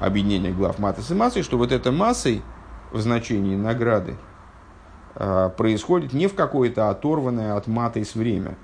объединения 0.00 0.50
глав 0.50 0.78
матос 0.78 1.10
и 1.10 1.14
массой, 1.14 1.42
что 1.42 1.58
вот 1.58 1.70
эта 1.70 1.92
массой 1.92 2.42
в 2.90 2.98
значении 3.00 3.54
награды 3.54 4.16
а, 5.14 5.50
происходит 5.50 6.12
не 6.12 6.26
в 6.26 6.34
какое-то 6.34 6.90
оторванное 6.90 7.54
от 7.54 7.66
матейс 7.66 8.14
время. 8.14 8.56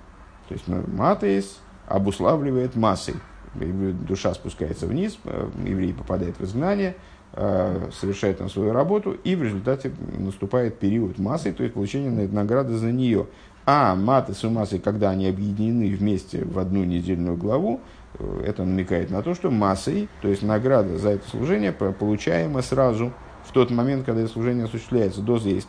То 0.48 0.54
есть 0.54 0.66
ну, 0.66 0.82
матейс 0.88 1.60
обуславливает 1.86 2.74
массой. 2.74 3.14
Душа 3.54 4.34
спускается 4.34 4.86
вниз, 4.86 5.18
а, 5.24 5.50
еврей 5.64 5.94
попадает 5.94 6.38
в 6.38 6.44
изгнание, 6.44 6.96
а, 7.34 7.90
совершает 7.92 8.38
там 8.38 8.48
свою 8.48 8.72
работу, 8.72 9.12
и 9.12 9.36
в 9.36 9.42
результате 9.42 9.92
наступает 10.18 10.78
период 10.78 11.18
массы, 11.18 11.52
то 11.52 11.62
есть 11.62 11.74
получение 11.74 12.28
награды 12.28 12.74
за 12.74 12.90
нее. 12.90 13.26
А 13.68 13.96
матес 13.96 14.44
и 14.44 14.48
массой, 14.48 14.78
когда 14.78 15.10
они 15.10 15.26
объединены 15.26 15.94
вместе 15.94 16.44
в 16.44 16.58
одну 16.58 16.84
недельную 16.84 17.36
главу, 17.36 17.80
Э, 17.80 17.95
это 18.44 18.64
намекает 18.64 19.10
на 19.10 19.22
то, 19.22 19.34
что 19.34 19.50
массой, 19.50 20.08
то 20.22 20.28
есть 20.28 20.42
награда 20.42 20.98
за 20.98 21.10
это 21.10 21.28
служение, 21.28 21.72
получаема 21.72 22.62
сразу 22.62 23.12
в 23.44 23.52
тот 23.52 23.70
момент, 23.70 24.04
когда 24.04 24.22
это 24.22 24.30
служение 24.30 24.64
осуществляется, 24.64 25.20
доза 25.20 25.48
есть. 25.48 25.68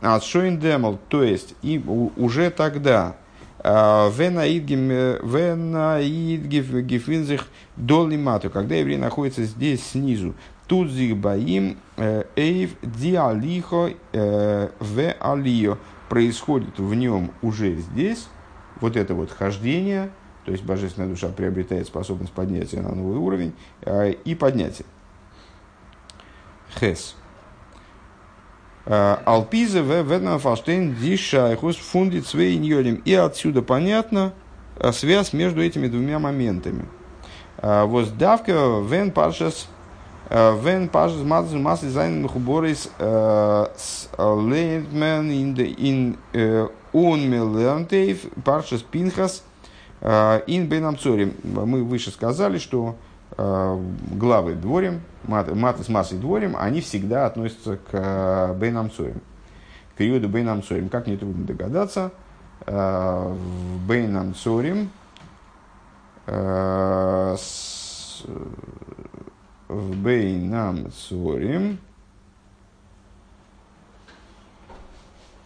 А 0.00 0.20
шоин 0.20 0.58
демол, 0.58 0.98
то 1.08 1.22
есть 1.24 1.54
и 1.62 1.82
уже 2.16 2.50
тогда 2.50 3.16
а, 3.60 4.08
Венаид 4.10 4.64
гефинзих 6.46 7.48
долимату, 7.76 8.50
когда 8.50 8.76
еврей 8.76 8.96
находится 8.96 9.44
здесь 9.44 9.84
снизу, 9.84 10.34
тут 10.68 10.90
зих 10.90 11.16
баим 11.16 11.78
э, 11.96 12.24
эйв 12.36 12.76
диалихо 12.82 13.90
э, 14.12 14.68
в 14.78 15.14
алио, 15.18 15.78
происходит 16.08 16.78
в 16.78 16.94
нем 16.94 17.32
уже 17.42 17.74
здесь 17.76 18.28
вот 18.80 18.96
это 18.96 19.14
вот 19.14 19.30
хождение, 19.30 20.10
то 20.48 20.52
есть 20.52 20.64
божественная 20.64 21.10
душа 21.10 21.28
приобретает 21.28 21.86
способность 21.86 22.32
поднятия 22.32 22.80
на 22.80 22.94
новый 22.94 23.18
уровень 23.18 23.52
э, 23.82 24.12
и 24.12 24.34
поднятия. 24.34 24.86
Хес. 26.80 27.14
Э, 28.86 29.18
Алпиза 29.26 29.82
в 29.82 29.90
Ведна 30.10 30.38
Фалштейн 30.38 30.94
Дишайхус 30.94 31.76
фундит 31.76 32.26
свейньолем. 32.26 32.94
И 33.04 33.12
отсюда 33.12 33.60
понятно 33.60 34.32
э, 34.76 34.90
связь 34.92 35.34
между 35.34 35.62
этими 35.62 35.86
двумя 35.86 36.18
моментами. 36.18 36.86
Воздавка 37.60 38.80
вен 38.88 39.10
паршас 39.10 39.68
Вен 40.30 40.88
пашас 40.88 41.20
мазс 41.20 41.52
массы 41.52 41.90
зайн 41.90 42.26
хуборис 42.26 42.90
лейнтмен 44.16 45.30
ин 45.76 46.16
унмелентейв 46.92 48.22
паршас 48.44 48.80
пинхас 48.80 49.42
Э, 49.42 49.47
ин 50.00 50.68
бейнам 50.68 50.96
цорим. 50.98 51.34
Мы 51.42 51.82
выше 51.82 52.10
сказали, 52.10 52.58
что 52.58 52.96
э, 53.36 53.82
главы 54.12 54.54
дворим, 54.54 55.00
маты 55.24 55.82
с 55.82 55.88
массой 55.88 56.18
дворим, 56.18 56.56
они 56.58 56.80
всегда 56.80 57.26
относятся 57.26 57.76
к 57.76 57.88
э, 57.92 58.54
бейнам 58.54 58.90
цорим, 58.90 59.20
к 59.94 59.96
периоду 59.96 60.28
бейнам 60.28 60.62
цорим. 60.62 60.88
Как 60.88 61.06
нетрудно 61.06 61.44
догадаться, 61.44 62.12
в 62.66 63.36
бейнам 63.86 64.34
цорим 64.34 64.90
в 69.68 69.96
бейнам 69.96 70.90
цорим 70.92 71.78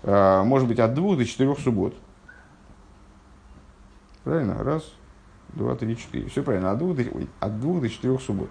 может 0.03 0.67
быть 0.67 0.81
от 0.81 0.95
двух 0.95 1.19
до 1.19 1.25
четырех 1.25 1.61
суббот. 1.61 1.95
Правильно? 4.25 4.63
Раз, 4.63 4.85
два, 5.49 5.75
три, 5.75 5.97
четыре. 5.97 6.29
Все 6.29 6.43
правильно. 6.43 6.71
От 6.71 6.79
двух 6.79 6.97
до, 6.97 7.03
ой, 7.03 7.29
от 7.41 7.61
двух 7.61 7.81
до 7.81 7.89
четырех 7.89 8.21
суббот. 8.21 8.51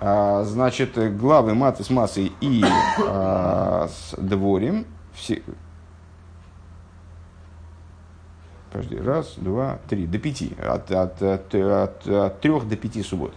А, 0.00 0.44
значит, 0.44 0.96
главы 1.16 1.54
маты 1.54 1.84
с 1.84 1.90
массой 1.90 2.32
и 2.40 2.64
а, 3.06 3.88
с 3.88 4.14
дворем 4.16 4.86
все... 5.14 5.42
Подожди, 8.72 8.96
раз, 8.96 9.34
два, 9.36 9.78
три, 9.88 10.06
до 10.06 10.18
пяти. 10.18 10.56
От, 10.58 10.90
от, 10.90 11.22
от, 11.22 11.54
от, 11.54 12.06
от 12.06 12.40
трех 12.40 12.66
до 12.66 12.76
пяти 12.76 13.02
суббот. 13.02 13.34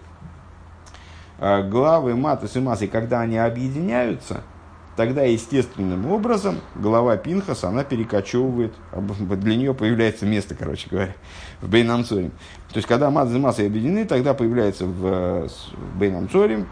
А, 1.38 1.62
главы 1.62 2.16
маты 2.16 2.48
и 2.52 2.60
массой, 2.60 2.88
когда 2.88 3.20
они 3.20 3.36
объединяются– 3.36 4.42
тогда 4.96 5.22
естественным 5.22 6.10
образом 6.10 6.60
голова 6.74 7.16
Пинхаса, 7.16 7.68
она 7.68 7.84
перекочевывает, 7.84 8.74
для 8.92 9.56
нее 9.56 9.74
появляется 9.74 10.26
место, 10.26 10.54
короче 10.54 10.88
говоря, 10.90 11.14
в 11.60 11.68
Бейнамцорим. 11.68 12.30
То 12.70 12.76
есть, 12.76 12.88
когда 12.88 13.10
Мадзе 13.10 13.38
массы 13.38 13.66
объединены, 13.66 14.06
тогда 14.06 14.34
появляется 14.34 14.86
в, 14.86 15.48
в 15.48 15.98
Бейнамцорим, 15.98 16.66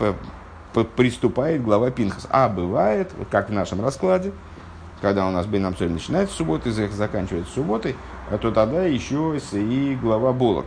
приступает 0.96 1.62
глава 1.62 1.90
Пинхас. 1.90 2.26
А 2.30 2.48
бывает, 2.48 3.10
вот 3.16 3.28
как 3.28 3.50
в 3.50 3.52
нашем 3.52 3.80
раскладе, 3.80 4.32
когда 5.00 5.26
у 5.26 5.30
нас 5.30 5.46
Бейнамцорим 5.46 5.92
начинается 5.92 6.34
с 6.34 6.38
субботы, 6.38 6.70
заканчивается 6.70 7.52
субботой, 7.52 7.94
то 8.40 8.50
тогда 8.50 8.84
еще 8.84 9.38
и 9.52 9.98
глава 10.00 10.32
Болок. 10.32 10.66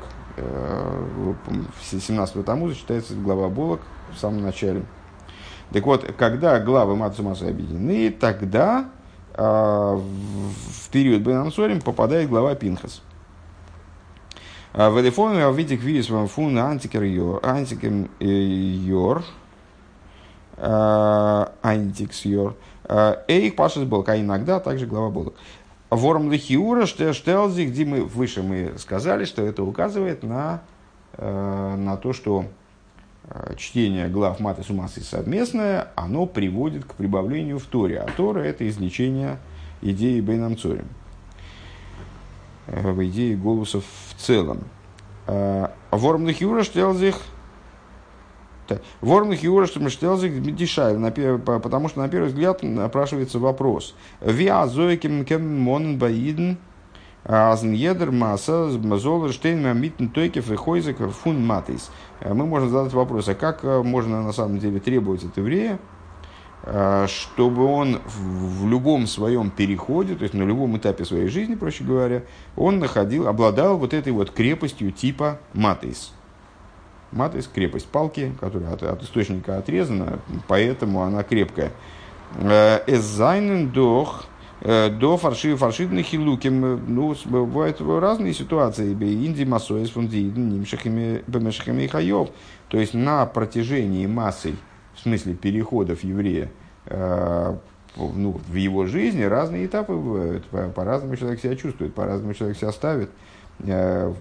17 1.81 2.35
э, 2.35 2.43
тому 2.43 2.69
зачитается 2.69 3.15
глава 3.15 3.49
Болок 3.49 3.81
в 4.13 4.19
самом 4.19 4.43
начале. 4.43 4.83
Так 5.73 5.86
вот, 5.86 6.06
когда 6.17 6.60
главы 6.60 6.95
Мацумаса 6.95 7.47
объединены, 7.47 8.10
тогда 8.10 8.89
э, 9.34 9.41
в 9.41 10.89
период 10.91 11.21
Бенансорим 11.21 11.82
попадает 11.82 12.30
глава 12.30 12.56
Пинхас. 12.56 13.01
А, 14.73 14.91
в 14.91 14.99
Элефоне 14.99 15.45
Авидик 15.45 15.82
Вис 15.82 16.08
Фун 16.08 16.58
Антикер 16.58 17.01
Йор, 17.01 17.39
Антикем 17.43 18.10
Йор, 18.19 19.23
а, 20.56 21.51
Антикс 21.63 22.25
Йор, 22.25 22.56
Эйх 23.27 23.56
Пашес 23.56 23.88
а 23.91 24.17
иногда 24.17 24.60
также 24.60 24.86
глава 24.86 25.10
Болок. 25.10 25.34
Ворм 25.89 26.32
Лихиура, 26.32 26.86
Штелзи, 26.86 27.65
где 27.65 27.86
мы 27.86 28.03
выше 28.03 28.43
мы 28.43 28.73
сказали, 28.77 29.25
что 29.25 29.41
это 29.41 29.63
указывает 29.63 30.21
на, 30.21 30.62
на 31.17 31.97
то, 31.97 32.12
что 32.12 32.45
чтение 33.57 34.07
глав 34.07 34.39
Маты 34.39 34.63
Сумасы 34.63 35.01
совместное, 35.01 35.89
оно 35.95 36.25
приводит 36.25 36.85
к 36.85 36.93
прибавлению 36.93 37.59
в 37.59 37.65
Торе. 37.65 37.99
А 37.99 38.09
Тора– 38.09 38.39
это 38.41 38.67
излечение 38.67 39.37
идеи 39.81 40.21
Бейнам 40.21 40.57
Цорим, 40.57 40.87
в 42.67 42.99
э, 42.99 43.05
идеи 43.05 43.35
голосов 43.35 43.83
в 44.09 44.21
целом. 44.21 44.63
Э, 45.27 45.67
Вормных 45.91 46.41
Юра 46.41 46.63
штелзих 46.63 47.15
Вормных 48.99 49.43
Юра 49.43 49.65
штелзих 49.65 50.55
дешайв, 50.55 50.99
потому 51.45 51.87
что 51.87 51.99
на 51.99 52.09
первый 52.09 52.27
взгляд 52.27 52.63
напрашивается 52.63 53.39
вопрос. 53.39 53.95
Виа 54.19 54.67
зоеким 54.67 55.23
кем 55.23 55.61
мон 55.61 55.97
баиден 55.97 56.57
Азнедер 57.27 58.11
масса 58.11 58.69
золер 58.69 59.33
штейн 59.33 59.77
митн 59.77 60.07
тойкев 60.07 60.49
и 60.49 60.55
хойзек 60.55 60.97
фун 61.11 61.45
матис. 61.45 61.91
Мы 62.23 62.45
можем 62.45 62.69
задать 62.69 62.93
вопрос, 62.93 63.27
а 63.27 63.35
как 63.35 63.63
можно 63.63 64.23
на 64.23 64.31
самом 64.31 64.59
деле 64.59 64.79
требовать 64.79 65.25
от 65.25 65.35
еврея, 65.35 65.77
чтобы 67.07 67.65
он 67.65 67.99
в 68.05 68.65
любом 68.69 69.07
своем 69.07 69.49
переходе, 69.49 70.15
то 70.15 70.23
есть 70.23 70.33
на 70.33 70.43
любом 70.43 70.77
этапе 70.77 71.03
своей 71.03 71.27
жизни, 71.27 71.55
проще 71.55 71.83
говоря, 71.83 72.23
он 72.55 72.79
находил, 72.79 73.27
обладал 73.27 73.77
вот 73.77 73.93
этой 73.93 74.13
вот 74.13 74.31
крепостью 74.31 74.93
типа 74.93 75.39
матис. 75.53 76.13
Матис– 77.11 77.49
крепость 77.53 77.87
палки, 77.87 78.33
которая 78.39 78.73
от, 78.73 78.83
от 78.83 79.03
источника 79.03 79.57
отрезана, 79.57 80.19
поэтому 80.47 81.01
она 81.01 81.23
крепкая. 81.23 81.73
Эзайнен 82.39 83.69
дох– 83.69 84.23
Э, 84.37 84.37
до 84.61 85.17
фарши, 85.17 85.55
фаршидных 85.55 86.13
и 86.13 86.17
э, 86.17 86.19
ну, 86.19 87.15
бывают 87.25 87.79
разные 87.79 88.33
ситуации, 88.33 88.93
инди 88.93 89.43
массоис 89.43 89.91
фундииден, 89.91 90.49
нимшахими, 90.49 91.23
бемешахими 91.27 91.83
и 91.83 91.87
хайов. 91.87 92.29
То 92.67 92.79
есть 92.79 92.95
на 92.95 93.25
протяжении 93.27 94.07
массы, 94.07 94.55
в 94.95 95.01
смысле 95.01 95.35
переходов 95.35 96.03
еврея, 96.03 96.49
э, 96.87 97.55
ну, 97.95 98.41
в 98.47 98.55
его 98.55 98.87
жизни 98.87 99.23
разные 99.23 99.67
этапы 99.67 99.93
бывают. 99.93 100.45
По-разному 100.75 101.15
человек 101.15 101.39
себя 101.39 101.55
чувствует, 101.55 101.93
по-разному 101.93 102.33
человек 102.33 102.57
себя 102.57 102.71
ставит. 102.71 103.09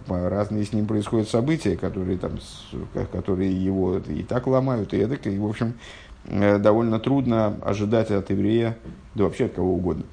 Разные 0.09 0.65
с 0.65 0.73
ним 0.73 0.87
происходят 0.87 1.29
события, 1.29 1.77
которые, 1.77 2.17
там, 2.17 2.39
которые 3.13 3.53
его 3.53 3.99
и 3.99 4.23
так 4.23 4.47
ломают, 4.47 4.95
и 4.95 4.99
эдак. 4.99 5.27
И, 5.27 5.39
в 5.39 5.47
общем, 5.47 5.75
довольно 6.25 6.99
трудно 6.99 7.59
ожидать 7.63 8.11
от 8.11 8.31
еврея, 8.31 8.79
да 9.15 9.25
вообще 9.25 9.45
от 9.45 9.53
кого 9.53 9.75
угодно, 9.75 10.05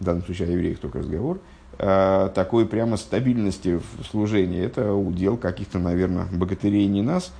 в 0.00 0.04
данном 0.04 0.24
случае 0.24 0.48
о 0.48 0.50
евреях 0.52 0.78
только 0.78 0.98
разговор, 0.98 1.38
э, 1.78 2.30
такой 2.34 2.66
прямо 2.66 2.96
стабильности 2.96 3.78
в 3.98 4.04
служении. 4.10 4.64
Это 4.64 4.92
удел 4.92 5.36
каких-то, 5.36 5.78
наверное, 5.78 6.26
богатырей 6.32 6.86
не 6.86 7.02
нас. 7.02 7.32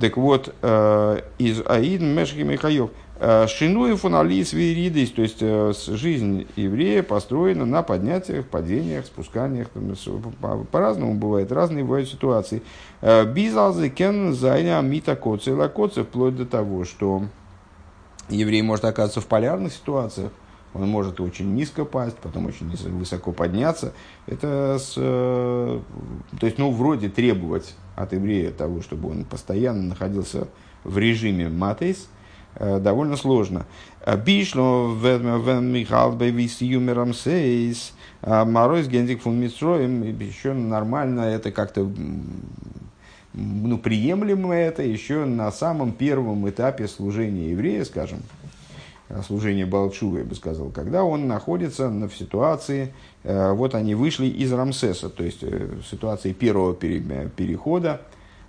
Так 0.00 0.16
вот, 0.16 0.54
э, 0.62 1.20
из 1.38 1.62
Аид 1.66 2.00
Мешхи 2.00 2.42
Михаев. 2.42 2.90
Э, 3.20 3.46
Шинуем 3.46 3.98
фуналис 3.98 4.52
виридис, 4.52 5.10
то 5.10 5.22
есть 5.22 5.40
жизнь 5.86 6.48
еврея 6.56 7.02
построена 7.02 7.66
на 7.66 7.82
поднятиях, 7.82 8.46
падениях, 8.46 9.06
спусканиях. 9.06 9.68
По-разному 10.70 11.14
бывает, 11.14 11.52
разные 11.52 11.84
бывают 11.84 12.08
ситуации. 12.08 12.62
Бизалзы 13.00 13.90
кен 13.90 14.32
зайня 14.32 14.80
мита 14.80 15.14
коцы 15.14 15.54
вплоть 16.02 16.36
до 16.36 16.46
того, 16.46 16.84
что 16.84 17.24
еврей 18.28 18.62
может 18.62 18.86
оказаться 18.86 19.20
в 19.20 19.26
полярных 19.26 19.72
ситуациях, 19.72 20.32
он 20.74 20.88
может 20.88 21.20
очень 21.20 21.54
низко 21.54 21.84
пасть, 21.84 22.16
потом 22.16 22.46
очень 22.46 22.68
высоко 22.68 23.32
подняться. 23.32 23.92
Это, 24.26 24.78
с, 24.80 24.94
э, 24.96 25.80
то 26.38 26.46
есть, 26.46 26.58
ну, 26.58 26.70
вроде 26.70 27.08
требовать 27.08 27.74
от 27.94 28.12
еврея 28.12 28.50
того, 28.50 28.80
чтобы 28.82 29.10
он 29.10 29.24
постоянно 29.24 29.82
находился 29.82 30.48
в 30.84 30.96
режиме 30.98 31.48
матейс, 31.48 32.08
э, 32.54 32.78
довольно 32.78 33.16
сложно. 33.16 33.66
Бишло 34.24 34.88
в 34.88 35.60
Михал 35.60 36.12
Бейвис 36.12 36.60
Юмером 36.60 37.14
Сейс, 37.14 37.92
Моройс 38.22 38.88
Гензик 38.88 39.22
фун 39.22 39.38
Митроем, 39.38 40.02
еще 40.18 40.52
нормально, 40.52 41.20
это 41.20 41.52
как-то 41.52 41.88
ну, 43.34 43.78
приемлемо 43.78 44.54
это 44.54 44.82
еще 44.82 45.24
на 45.24 45.50
самом 45.50 45.92
первом 45.92 46.48
этапе 46.48 46.86
служения 46.88 47.50
еврея, 47.50 47.84
скажем, 47.84 48.20
служения 49.20 49.66
Балчува, 49.66 50.18
я 50.18 50.24
бы 50.24 50.34
сказал, 50.34 50.70
когда 50.70 51.04
он 51.04 51.28
находится 51.28 51.88
в 51.88 52.10
ситуации, 52.10 52.94
э, 53.24 53.52
вот 53.52 53.74
они 53.74 53.94
вышли 53.94 54.26
из 54.26 54.52
Рамсеса, 54.52 55.10
то 55.10 55.22
есть 55.22 55.42
э, 55.42 55.68
в 55.82 55.86
ситуации 55.86 56.32
первого 56.32 56.74
перехода, 56.74 58.00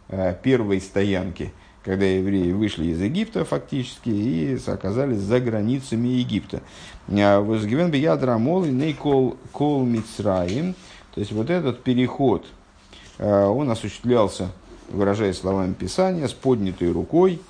э, 0.07 0.35
первой 0.41 0.79
стоянки, 0.79 1.51
когда 1.83 2.05
евреи 2.05 2.53
вышли 2.53 2.85
из 2.85 3.01
Египта 3.01 3.43
фактически 3.43 4.09
и 4.09 4.57
оказались 4.67 5.19
за 5.19 5.41
границами 5.41 6.07
Египта. 6.07 6.61
Возгивен 7.07 7.91
бы 7.91 7.97
ядра 7.97 8.37
мол 8.37 8.63
нейкол 8.63 9.35
кол 9.51 9.83
мицраим, 9.83 10.75
то 11.13 11.19
есть 11.19 11.33
вот 11.33 11.49
этот 11.49 11.83
переход, 11.83 12.45
он 13.19 13.69
осуществлялся, 13.69 14.49
выражаясь 14.89 15.37
словами 15.37 15.73
Писания, 15.73 16.27
с 16.27 16.33
поднятой 16.33 16.89
рукой, 16.91 17.41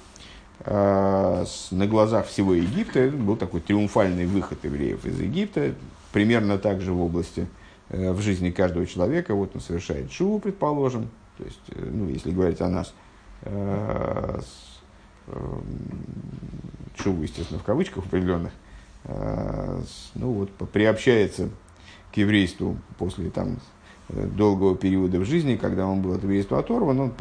на 0.66 1.88
глазах 1.88 2.28
всего 2.28 2.54
Египта. 2.54 3.10
Был 3.10 3.36
такой 3.36 3.60
триумфальный 3.60 4.26
выход 4.26 4.64
евреев 4.64 5.06
из 5.06 5.20
Египта. 5.20 5.74
Примерно 6.12 6.58
так 6.58 6.80
же 6.80 6.94
в 6.94 7.02
области, 7.02 7.48
э, 7.90 8.12
в 8.12 8.22
жизни 8.22 8.52
каждого 8.52 8.86
человека. 8.86 9.34
Вот 9.34 9.56
он 9.56 9.62
совершает 9.62 10.12
шуву, 10.12 10.40
предположим. 10.40 11.10
То 11.38 11.44
есть, 11.44 11.60
э, 11.70 11.90
ну, 11.92 12.08
если 12.08 12.32
говорить 12.32 12.62
о 12.62 12.70
нас, 12.70 12.94
шуву, 16.98 17.24
естественно, 17.24 17.60
в 17.60 17.64
кавычках 17.64 18.06
определенных, 18.06 18.54
ну 19.06 20.32
вот, 20.32 20.50
приобщается 20.70 21.50
к 22.14 22.18
еврейству 22.18 22.78
после 22.98 23.30
там, 23.30 23.58
долгого 24.10 24.76
периода 24.76 25.20
в 25.20 25.26
жизни, 25.26 25.56
когда 25.56 25.88
он 25.88 26.02
был 26.02 26.14
от 26.14 26.24
еврейства 26.24 26.60
оторван, 26.60 27.00
он 27.00 27.12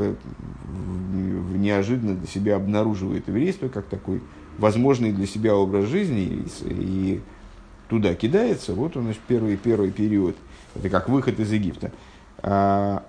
неожиданно 1.55 2.15
для 2.15 2.27
себя 2.27 2.57
обнаруживает 2.57 3.29
еврейство 3.29 3.69
как 3.69 3.87
такой 3.87 4.21
возможный 4.59 5.13
для 5.13 5.27
себя 5.27 5.55
образ 5.55 5.87
жизни 5.87 6.45
и, 6.65 7.21
туда 7.89 8.15
кидается. 8.15 8.75
Вот 8.75 8.97
он, 8.97 9.05
значит, 9.05 9.21
первый, 9.27 9.57
первый 9.57 9.91
период. 9.91 10.37
Это 10.75 10.89
как 10.89 11.09
выход 11.09 11.39
из 11.39 11.53
Египта. 11.53 11.93
А, 12.39 13.05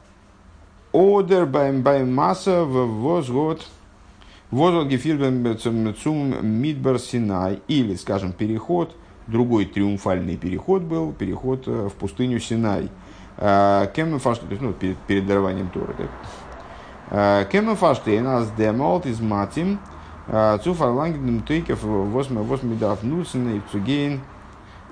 Одер 0.94 1.46
байм 1.46 2.14
масса 2.14 2.64
в 2.66 3.02
возгод 3.02 3.66
возгод 4.52 4.88
гефирбен 4.88 5.42
мидбар 6.42 7.00
синай. 7.00 7.60
Или, 7.68 7.96
скажем, 7.96 8.34
переход, 8.34 8.96
другой 9.26 9.66
триумфальный 9.66 10.38
переход 10.38 10.84
был, 10.84 11.14
переход 11.14 11.64
э, 11.66 11.90
в 11.90 11.94
пустыню 11.94 12.40
Синай– 12.40 12.90
Кем 13.38 14.19
фашты, 14.19 14.46
то 14.46 14.52
есть, 14.52 14.62
ну, 14.62 14.74
перед, 14.74 14.98
перед 15.00 15.26
дарованием 15.26 15.69
Торы. 15.69 15.96
Э, 17.10 17.46
Кем 17.52 17.76
фашты, 17.76 18.19
нас 18.22 18.52
демолт 18.52 19.06
из 19.06 19.19
матим, 19.19 19.80
э, 20.28 20.60
verlangen 20.63 21.43
Tüke 21.46 21.74
was 21.74 22.30
man 22.30 22.48
was 22.48 22.62
man 22.62 22.80
darf 22.80 23.04
nutzen 23.04 23.62
zu 23.72 23.80
gehen 23.80 24.22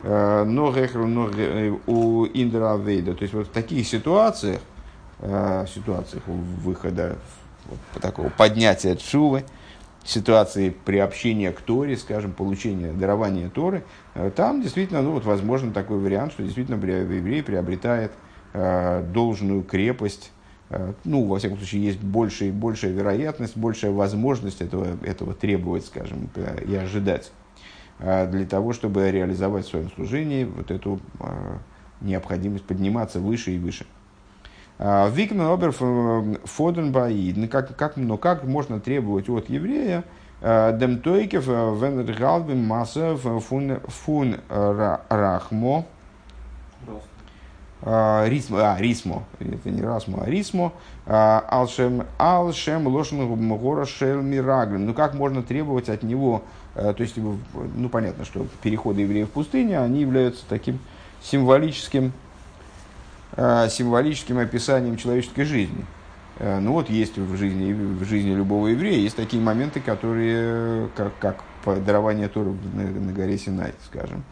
noch 0.03 0.75
noch 0.75 1.79
у 1.85 2.25
индра 2.25 2.75
вейда. 2.75 3.13
То 3.13 3.21
есть 3.21 3.35
вот 3.35 3.47
в 3.47 3.51
таких 3.51 3.87
ситуациях 3.87 4.59
ситуациях 5.21 6.23
выхода 6.25 7.17
вот, 7.67 8.01
такого 8.01 8.29
поднятия 8.29 8.95
чувы 8.95 9.43
ситуации 10.03 10.71
приобщения 10.71 11.51
к 11.51 11.61
Торе, 11.61 11.95
скажем, 11.95 12.31
получения 12.31 12.91
дарования 12.91 13.49
Торы, 13.49 13.83
там 14.35 14.63
действительно, 14.63 15.03
ну 15.03 15.11
вот, 15.11 15.25
возможно 15.25 15.71
такой 15.71 15.99
вариант, 15.99 16.31
что 16.31 16.41
действительно 16.41 16.83
еврей 16.83 17.43
приобретает 17.43 18.11
Э, 18.11 18.20
должную 18.53 19.63
крепость. 19.63 20.31
Э, 20.71 20.93
ну, 21.03 21.25
во 21.25 21.37
всяком 21.37 21.57
случае, 21.57 21.83
есть 21.83 21.99
большая, 21.99 22.51
большая 22.51 22.91
вероятность, 22.91 23.57
большая 23.57 23.91
возможность 23.91 24.61
этого, 24.61 24.87
этого 25.03 25.33
требовать, 25.33 25.85
скажем, 25.85 26.29
э, 26.35 26.63
и 26.65 26.75
ожидать 26.75 27.31
для 27.99 28.47
того, 28.47 28.73
чтобы 28.73 29.11
реализовать 29.11 29.67
в 29.67 29.69
своем 29.69 29.91
служении 29.91 30.43
вот 30.43 30.71
эту 30.71 30.99
необходимость 31.99 32.63
подниматься 32.63 33.19
выше 33.19 33.51
и 33.51 33.59
выше. 33.59 33.85
Викмен 34.79 35.41
обер 35.41 35.71
фоден 35.71 36.91
баид. 36.91 37.37
Ну, 37.37 37.47
как, 37.47 37.75
как, 37.77 37.97
но 37.97 38.17
как 38.17 38.43
можно 38.43 38.79
требовать 38.79 39.29
от 39.29 39.51
еврея 39.51 40.03
демтойкев 40.41 41.45
венергалбим 41.45 42.65
масса 42.65 43.15
фун 43.17 44.37
рахмо 44.49 45.85
а, 46.87 46.99
рисмо, 47.83 48.57
а, 48.59 48.77
рисмо, 48.79 49.23
это 49.39 49.71
не 49.71 49.81
расмо, 49.81 50.21
а 50.23 50.29
рисмо, 50.29 50.73
а, 51.07 51.43
алшем, 51.49 52.05
алшем 52.19 52.87
лошен 52.87 53.27
гора 53.57 53.85
мираглем. 54.21 54.85
Ну, 54.85 54.93
как 54.93 55.15
можно 55.15 55.41
требовать 55.41 55.89
от 55.89 56.03
него, 56.03 56.43
то 56.75 56.95
есть, 56.99 57.15
ну, 57.17 57.89
понятно, 57.89 58.23
что 58.23 58.45
переходы 58.61 59.01
евреев 59.01 59.29
в 59.29 59.31
пустыне, 59.31 59.79
они 59.79 60.01
являются 60.01 60.45
таким 60.47 60.79
символическим, 61.23 62.13
символическим 63.35 64.37
описанием 64.37 64.95
человеческой 64.97 65.43
жизни. 65.45 65.85
Ну 66.39 66.73
вот 66.73 66.89
есть 66.89 67.17
в 67.17 67.35
жизни, 67.35 67.73
в 67.73 68.03
жизни 68.05 68.31
любого 68.31 68.67
еврея 68.67 68.97
есть 68.97 69.15
такие 69.15 69.43
моменты, 69.43 69.79
которые, 69.79 70.89
как, 70.95 71.11
как 71.19 71.43
дарование 71.85 72.29
Торы 72.29 72.55
на, 72.73 72.83
на 72.83 73.11
горе 73.11 73.37
Синай, 73.37 73.73
скажем. 73.85 74.23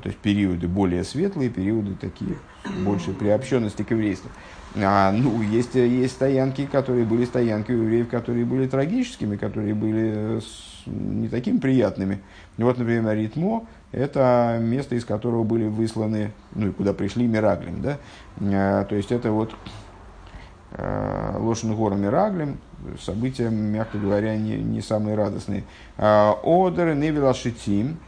То 0.00 0.08
есть 0.08 0.18
периоды 0.18 0.68
более 0.68 1.04
светлые, 1.04 1.50
периоды 1.50 1.94
такие, 1.94 2.36
большей 2.84 3.14
приобщенности 3.14 3.82
к 3.82 3.90
еврейству. 3.90 4.30
А, 4.76 5.12
ну, 5.12 5.40
есть, 5.42 5.74
есть 5.74 6.14
стоянки, 6.14 6.66
которые 6.66 7.04
были 7.04 7.24
стоянки 7.24 7.70
у 7.70 7.82
евреев, 7.82 8.08
которые 8.08 8.44
были 8.44 8.66
трагическими, 8.66 9.36
которые 9.36 9.74
были 9.74 10.40
не 10.86 11.28
такими 11.28 11.58
приятными. 11.58 12.20
Вот, 12.58 12.78
например, 12.78 13.16
Ритмо– 13.16 13.66
это 13.92 14.58
место, 14.60 14.96
из 14.96 15.04
которого 15.04 15.44
были 15.44 15.66
высланы, 15.66 16.32
ну 16.54 16.68
и 16.68 16.72
куда 16.72 16.92
пришли 16.92 17.26
Мираглим. 17.26 17.80
Да? 17.80 17.98
А, 18.40 18.84
то 18.84 18.96
есть 18.96 19.12
это 19.12 19.30
вот 19.30 19.54
а, 20.72 21.38
Лошен 21.38 21.74
Гора 21.76 21.96
Мираглим, 21.96 22.58
события, 23.00 23.48
мягко 23.50 23.98
говоря, 23.98 24.36
не, 24.36 24.56
не 24.56 24.80
самые 24.80 25.16
радостные. 25.16 25.64
А, 25.96 26.36
Одер 26.42 26.94
Невила 26.94 27.32
Шитим, 27.32 27.98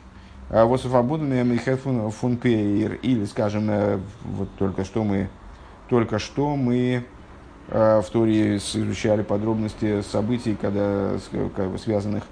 вот 0.48 0.80
свободными 0.80 1.42
Михефун 1.42 2.10
Фунпейр, 2.10 2.94
или, 3.02 3.24
скажем, 3.24 3.68
э, 3.68 3.98
вот 4.24 4.48
только 4.58 4.84
что 4.84 5.02
мы 5.02 5.28
только 5.88 6.18
что 6.18 6.56
мы 6.56 7.04
э, 7.68 8.00
в 8.00 8.10
Торе 8.10 8.56
изучали 8.56 9.22
подробности 9.22 10.02
событий, 10.02 10.56
когда, 10.60 11.16
связанных 11.78 12.24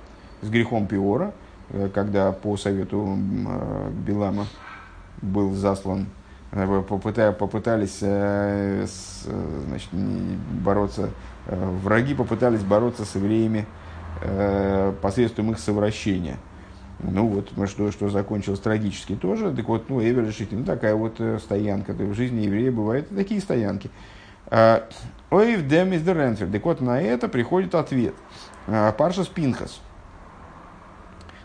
с 0.42 0.48
грехом 0.48 0.86
Пиора, 0.86 1.32
э, 1.70 1.88
когда 1.92 2.30
по 2.32 2.56
совету 2.56 3.16
Билама 4.06 4.46
был 5.22 5.52
заслан, 5.54 6.06
попытались 6.50 7.98
значит, 7.98 9.90
бороться, 10.62 11.10
враги 11.46 12.14
попытались 12.14 12.62
бороться 12.62 13.04
с 13.04 13.16
евреями 13.16 13.66
посредством 15.02 15.50
их 15.50 15.58
совращения– 15.58 16.36
ну 17.00 17.26
вот, 17.26 17.50
что, 17.68 17.90
что 17.90 18.08
закончилось 18.08 18.60
трагически 18.60 19.14
тоже. 19.14 19.52
Так 19.54 19.68
вот, 19.68 19.88
ну, 19.88 20.02
Эвер 20.02 20.26
решите, 20.26 20.56
ну 20.56 20.64
такая 20.64 20.94
вот 20.94 21.16
э, 21.18 21.38
стоянка. 21.38 21.92
В 21.92 22.14
жизни 22.14 22.42
еврея 22.42 22.72
бывают 22.72 23.08
такие 23.08 23.40
стоянки. 23.40 23.90
А, 24.46 24.88
Ой, 25.30 25.56
в 25.56 25.66
дем 25.66 25.92
из 25.92 26.06
Ренфер. 26.06 26.50
Так 26.50 26.64
вот, 26.64 26.80
на 26.80 27.00
это 27.00 27.28
приходит 27.28 27.74
ответ. 27.74 28.14
А, 28.66 28.92
Паршас 28.92 29.26
Пинхас. 29.26 29.80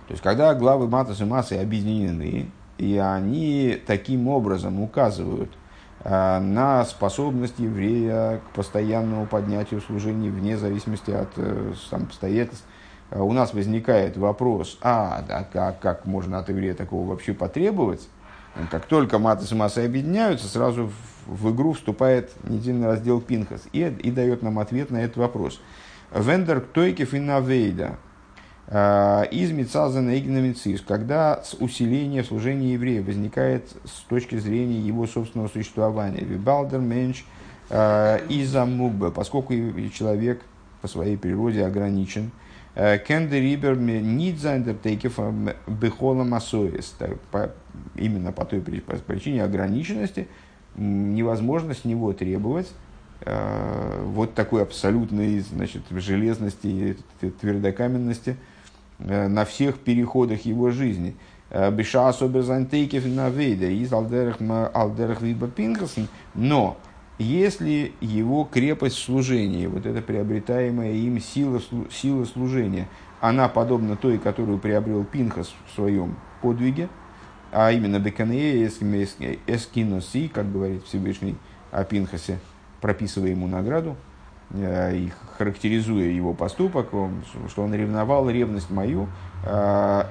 То 0.08 0.14
есть, 0.14 0.24
когда 0.24 0.54
главы 0.54 0.88
Матас 0.88 1.22
и 1.22 1.26
Массы 1.26 1.54
объединены, 1.54 2.52
и 2.78 2.98
они 2.98 3.78
таким 3.86 4.28
образом 4.28 4.80
указывают 4.82 5.52
а, 6.02 6.40
на 6.40 6.86
способность 6.86 7.60
еврея 7.60 8.38
к 8.38 8.56
постоянному 8.56 9.26
поднятию 9.26 9.82
служений 9.82 10.30
вне 10.30 10.58
зависимости 10.58 11.12
от 11.12 11.30
э, 11.38 11.74
сам, 11.90 12.04
обстоятельств, 12.04 12.66
Э, 12.66 12.69
у 13.12 13.34
нас 13.34 13.54
возникает 13.54 14.18
вопрос, 14.18 14.78
а, 14.82 15.24
да, 15.28 15.48
как, 15.52 15.80
как 15.80 16.06
можно 16.06 16.40
от 16.40 16.50
еврея 16.50 16.74
такого 16.74 17.10
вообще 17.10 17.34
потребовать? 17.34 18.08
Как 18.72 18.86
только 18.86 19.20
маты 19.20 19.46
и 19.50 19.56
массы 19.56 19.80
объединяются, 19.80 20.48
сразу 20.48 20.88
в, 21.28 21.46
в 21.48 21.56
игру 21.56 21.74
вступает 21.74 22.32
недельный 22.44 22.88
раздел 22.88 23.22
Пинхас 23.22 23.64
и, 23.72 23.82
и 23.82 24.12
дает 24.12 24.42
нам 24.42 24.60
ответ 24.60 24.92
на 24.92 24.98
этот 24.98 25.18
вопрос. 25.18 25.62
Вендер 26.14 26.62
ктойкев 26.62 27.14
и 27.14 27.20
навейда 27.20 27.98
э, 28.68 29.26
из 29.32 29.52
Мицазана 29.52 30.18
Игнамицис, 30.18 30.82
когда 30.82 31.42
усиление 31.60 32.24
служения 32.24 32.74
еврея 32.74 33.04
возникает 33.04 33.70
с 33.86 34.02
точки 34.10 34.38
зрения 34.38 34.80
его 34.80 35.06
собственного 35.06 35.48
существования. 35.48 36.22
Вибалдер 36.22 36.80
менш 36.80 37.26
э, 37.70 38.26
из 38.28 38.56
поскольку 39.12 39.54
человек 39.90 40.42
по 40.82 40.88
своей 40.88 41.18
природе 41.18 41.66
ограничен, 41.66 42.32
Кенде 43.08 43.42
Рибер 43.42 43.76
Нидзайндертейкев 43.78 45.20
Бехола 45.68 46.24
Масоис. 46.24 46.96
Именно 47.96 48.32
по 48.32 48.46
той 48.46 48.62
причине 48.62 49.44
ограниченности 49.44 50.28
невозможно 50.76 51.74
с 51.74 51.84
него 51.84 52.14
требовать 52.14 52.72
э, 53.22 54.02
вот 54.06 54.34
такой 54.34 54.64
абсолютной 54.64 55.40
значит, 55.40 55.84
железности 55.92 56.98
и 57.22 57.30
твердокаменности 57.30 58.38
э, 59.00 59.28
на 59.28 59.46
всех 59.46 59.80
переходах 59.80 60.46
его 60.46 60.72
жизни. 60.72 61.16
Э, 61.50 61.72
Биша 61.72 62.08
особо 62.08 62.44
зантейкев 62.44 63.06
на 63.06 63.30
вейда 63.30 63.68
из 63.68 63.92
алдерах 63.92 65.22
виба 65.22 65.48
пинкасен, 65.48 66.08
но 66.34 66.78
если 67.20 67.92
его 68.00 68.46
крепость 68.46 68.98
служения, 68.98 69.68
вот 69.68 69.86
эта 69.86 70.02
приобретаемая 70.02 70.94
им 70.94 71.20
сила, 71.20 71.62
сила 71.92 72.24
служения, 72.26 72.88
она 73.20 73.50
подобна 73.50 73.98
той, 73.98 74.18
которую 74.18 74.58
приобрел 74.58 75.04
Пинхас 75.04 75.54
в 75.68 75.76
своем 75.76 76.16
подвиге, 76.42 76.88
а 77.52 77.72
именно 77.72 78.00
Беканея 78.00 78.66
Эскиноси, 78.68 80.30
как 80.30 80.52
говорит 80.52 80.86
Всевышний 80.86 81.36
о 81.72 81.84
Пинхасе, 81.84 82.40
прописывая 82.80 83.32
ему 83.32 83.48
награду, 83.48 83.98
э, 84.52 84.96
и 84.96 85.12
характеризуя 85.38 86.06
его 86.06 86.34
поступок, 86.34 86.88
что 87.50 87.64
он 87.64 87.74
ревновал 87.74 88.30
ревность 88.30 88.70
мою, 88.70 89.10
а 89.46 90.08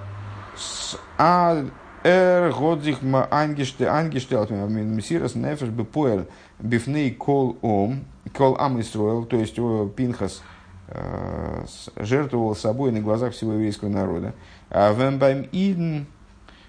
Er 2.05 2.53
год 2.53 2.85
sich 2.85 3.03
angestellt, 3.03 4.51
Мессирас 4.51 5.35
Нефеш 5.35 5.69
Бепоэль 5.69 6.27
Бифней 6.61 7.11
Кол 7.13 7.59
Ом, 7.63 8.05
כל 8.35 8.57
עם 8.59 8.81
ישראל, 8.81 9.25
то 9.25 9.37
есть 9.37 9.55
Пинхас 9.95 10.43
э, 10.89 11.65
жертвовал 11.97 12.57
собой 12.57 12.93
на 12.93 13.01
глазах 13.01 13.33
всего 13.33 13.53
еврейского 13.53 13.89
народа. 13.89 14.35
און 14.71 14.93
ווען 14.93 15.21
ביים 15.21 15.49
אידן, 15.53 16.07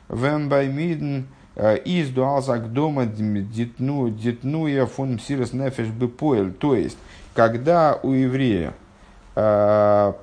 ווען 0.09 0.44
ביים 0.44 0.79
אידן, 0.79 1.27
э, 1.55 1.77
איז 1.77 2.09
דא 2.09 2.34
אלס 2.34 2.71
הקדמה 2.71 3.05
די 3.05 3.40
תנו, 3.40 4.09
די 4.09 4.31
תנועה 4.31 4.85
פון 4.85 5.15
מסירת 5.15 5.53
נפש 5.53 5.87
בפועל, 5.87 6.53
то 6.53 6.75
есть, 6.75 6.97
когда 7.33 7.99
у 8.01 8.11
еврея 8.11 8.73
э, 9.35 10.13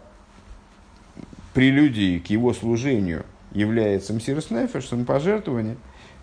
прелюдии 1.55 2.19
к 2.19 2.27
его 2.27 2.53
служению– 2.53 3.25
является 3.57 4.13
מסירת 4.13 4.51
נפש, 4.51 4.87
самопожертвование. 4.87 5.77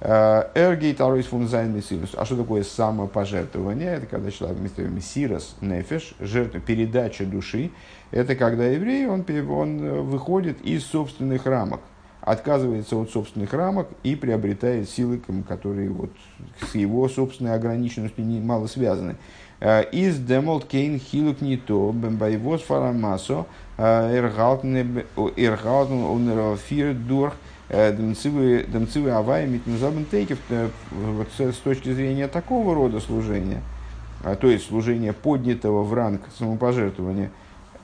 ער 0.05 0.36
גייט 0.36 0.99
ארויס 0.99 1.27
פון 1.27 1.47
זיין 1.47 1.81
А 2.17 2.25
что 2.25 2.35
такое 2.35 2.63
самопожертвование? 2.63 3.93
Это 3.93 4.05
когда 4.05 4.31
человек 4.31 4.57
вместо 4.57 4.81
мсирос 4.81 5.55
нефеш, 5.61 6.13
жертва, 6.19 6.59
передача 6.59 7.25
души. 7.25 7.71
Это 8.11 8.35
когда 8.35 8.65
еврей, 8.65 9.07
он, 9.07 9.23
он 9.49 9.81
э, 9.81 10.01
выходит 10.01 10.61
из 10.61 10.85
собственных 10.85 11.45
рамок 11.45 11.79
отказывается 12.25 12.95
от 12.95 13.11
собственных 13.11 13.53
рамок 13.53 13.89
и 14.03 14.15
приобретает 14.15 14.89
силы, 14.89 15.21
которые 15.47 15.89
вот 15.89 16.11
с 16.71 16.73
его 16.73 17.09
собственной 17.09 17.53
ограниченностью 17.53 18.23
мало 18.25 18.67
связаны. 18.67 19.17
Э, 19.59 19.83
из 19.91 20.17
демолт 20.19 20.65
кейн 20.65 20.99
хилук 20.99 21.41
не 21.41 21.57
то, 21.57 21.91
бэмбайвоз 21.91 22.61
фарамасо, 22.61 23.45
эргалтен 23.77 25.03
унерофир 25.25 26.93
дурх, 26.93 27.33
демцивы 27.69 29.11
авай 29.11 29.47
митнузабен 29.47 30.05
тейкев, 30.05 30.39
вот 30.91 31.27
с 31.37 31.57
точки 31.57 31.93
зрения 31.93 32.27
такого 32.27 32.75
рода 32.75 32.99
служения, 32.99 33.61
а, 34.23 34.35
то 34.35 34.47
есть 34.47 34.67
служения 34.67 35.13
поднятого 35.13 35.83
в 35.83 35.93
ранг 35.93 36.21
самопожертвования, 36.37 37.31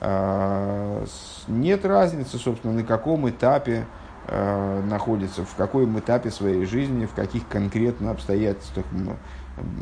а, 0.00 1.04
нет 1.48 1.84
разницы, 1.84 2.38
собственно, 2.38 2.72
на 2.72 2.84
каком 2.84 3.28
этапе 3.28 3.84
э, 4.26 4.82
находится, 4.88 5.44
в 5.44 5.54
каком 5.56 5.98
этапе 5.98 6.30
своей 6.30 6.64
жизни, 6.64 7.06
в 7.06 7.12
каких 7.12 7.48
конкретно 7.48 8.12
обстоятельствах 8.12 8.86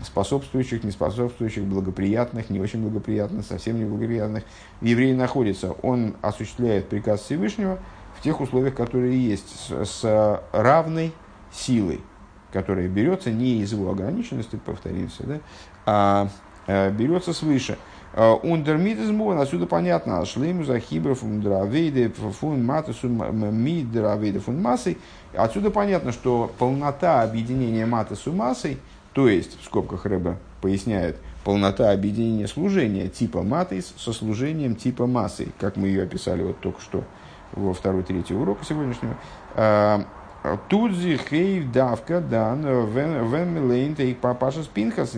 способствующих, 0.04 0.84
не 0.84 0.90
способствующих, 0.90 1.64
благоприятных, 1.64 2.50
не 2.50 2.60
очень 2.60 2.82
благоприятных, 2.82 3.44
совсем 3.44 3.78
не 3.78 3.84
благоприятных, 3.84 4.44
еврей 4.80 5.14
находится. 5.14 5.72
Он 5.82 6.16
осуществляет 6.22 6.88
приказ 6.88 7.20
Всевышнего 7.20 7.78
в 8.18 8.22
тех 8.22 8.40
условиях, 8.40 8.74
которые 8.74 9.18
есть, 9.18 9.48
с, 9.68 9.84
с 9.84 10.42
равной 10.52 11.12
силой, 11.52 12.00
которая 12.52 12.88
берется 12.88 13.30
не 13.30 13.60
из 13.60 13.72
его 13.72 13.90
ограниченности, 13.90 14.56
повторимся, 14.56 15.22
да, 15.24 15.40
а, 15.86 16.28
а 16.66 16.90
берется 16.90 17.32
свыше. 17.32 17.78
Ундермидизму, 18.14 19.38
отсюда 19.38 19.66
понятно, 19.66 20.24
шлейму 20.24 20.64
за 20.64 20.80
хибров 20.80 21.22
ундравейде 21.22 22.08
фун 22.08 22.64
матасу 22.64 23.06
мидравейде 23.08 24.40
фун 24.40 24.62
массой. 24.62 24.98
Отсюда 25.34 25.70
понятно, 25.70 26.10
что 26.10 26.50
полнота 26.58 27.22
объединения 27.22 27.84
матасу 27.84 28.32
массой, 28.32 28.78
то 29.12 29.28
есть, 29.28 29.60
в 29.60 29.64
скобках 29.64 30.06
Рэба 30.06 30.38
поясняет, 30.62 31.18
полнота 31.44 31.92
объединения 31.92 32.48
служения 32.48 33.08
типа 33.08 33.42
матис 33.42 33.94
со 33.96 34.12
служением 34.12 34.74
типа 34.74 35.06
массы, 35.06 35.48
как 35.60 35.76
мы 35.76 35.88
ее 35.88 36.02
описали 36.02 36.42
вот 36.42 36.58
только 36.60 36.80
что 36.80 37.04
во 37.52 37.74
второй 37.74 38.02
третий 38.02 38.34
урока 38.34 38.64
сегодняшнего. 38.64 39.14
А, 39.54 40.04
же 40.92 41.16
хейв 41.16 41.72
давка 41.72 42.20
дан 42.20 42.62
вен 42.62 43.54
милейнта 43.54 44.04
их 44.04 44.18
папаша 44.18 44.62
спинхас 44.62 45.16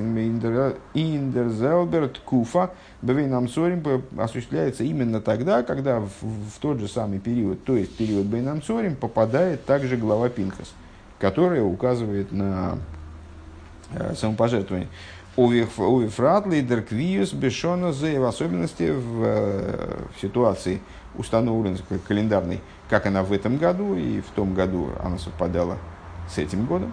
индерзелберт 0.95 2.19
куфа 2.21 2.71
бевейнам 3.03 3.49
сорим 3.49 3.83
осуществляется 4.19 4.85
именно 4.85 5.21
тогда, 5.21 5.63
когда 5.63 6.01
в, 6.01 6.09
в 6.23 6.59
тот 6.61 6.81
же 6.81 6.89
самый 6.89 7.19
период, 7.19 7.65
то 7.65 7.77
есть 7.77 7.97
период 7.97 8.27
бейнам 8.27 8.63
сорим, 8.63 8.97
попадает 8.97 9.65
также 9.67 9.97
глава 9.97 10.29
пинхас. 10.31 10.73
которая 11.19 11.63
указывает 11.63 12.33
на 12.33 12.79
э, 13.93 14.15
самопожертвование. 14.17 14.89
Увифратли 15.37 16.61
дерквиус 16.61 17.33
бешона 17.33 17.93
в 17.93 18.25
особенности 18.25 18.91
в, 18.91 19.23
э, 19.25 19.99
в 20.17 20.21
ситуации, 20.21 20.81
установленной 21.17 21.79
календарной, 22.07 22.61
как 22.89 23.07
она 23.07 23.23
в 23.23 23.33
этом 23.33 23.57
году 23.57 23.95
и 23.95 24.21
в 24.21 24.31
том 24.31 24.55
году 24.55 24.91
она 25.03 25.19
совпадала 25.19 25.79
с 26.29 26.39
этим 26.39 26.67
годом. 26.67 26.93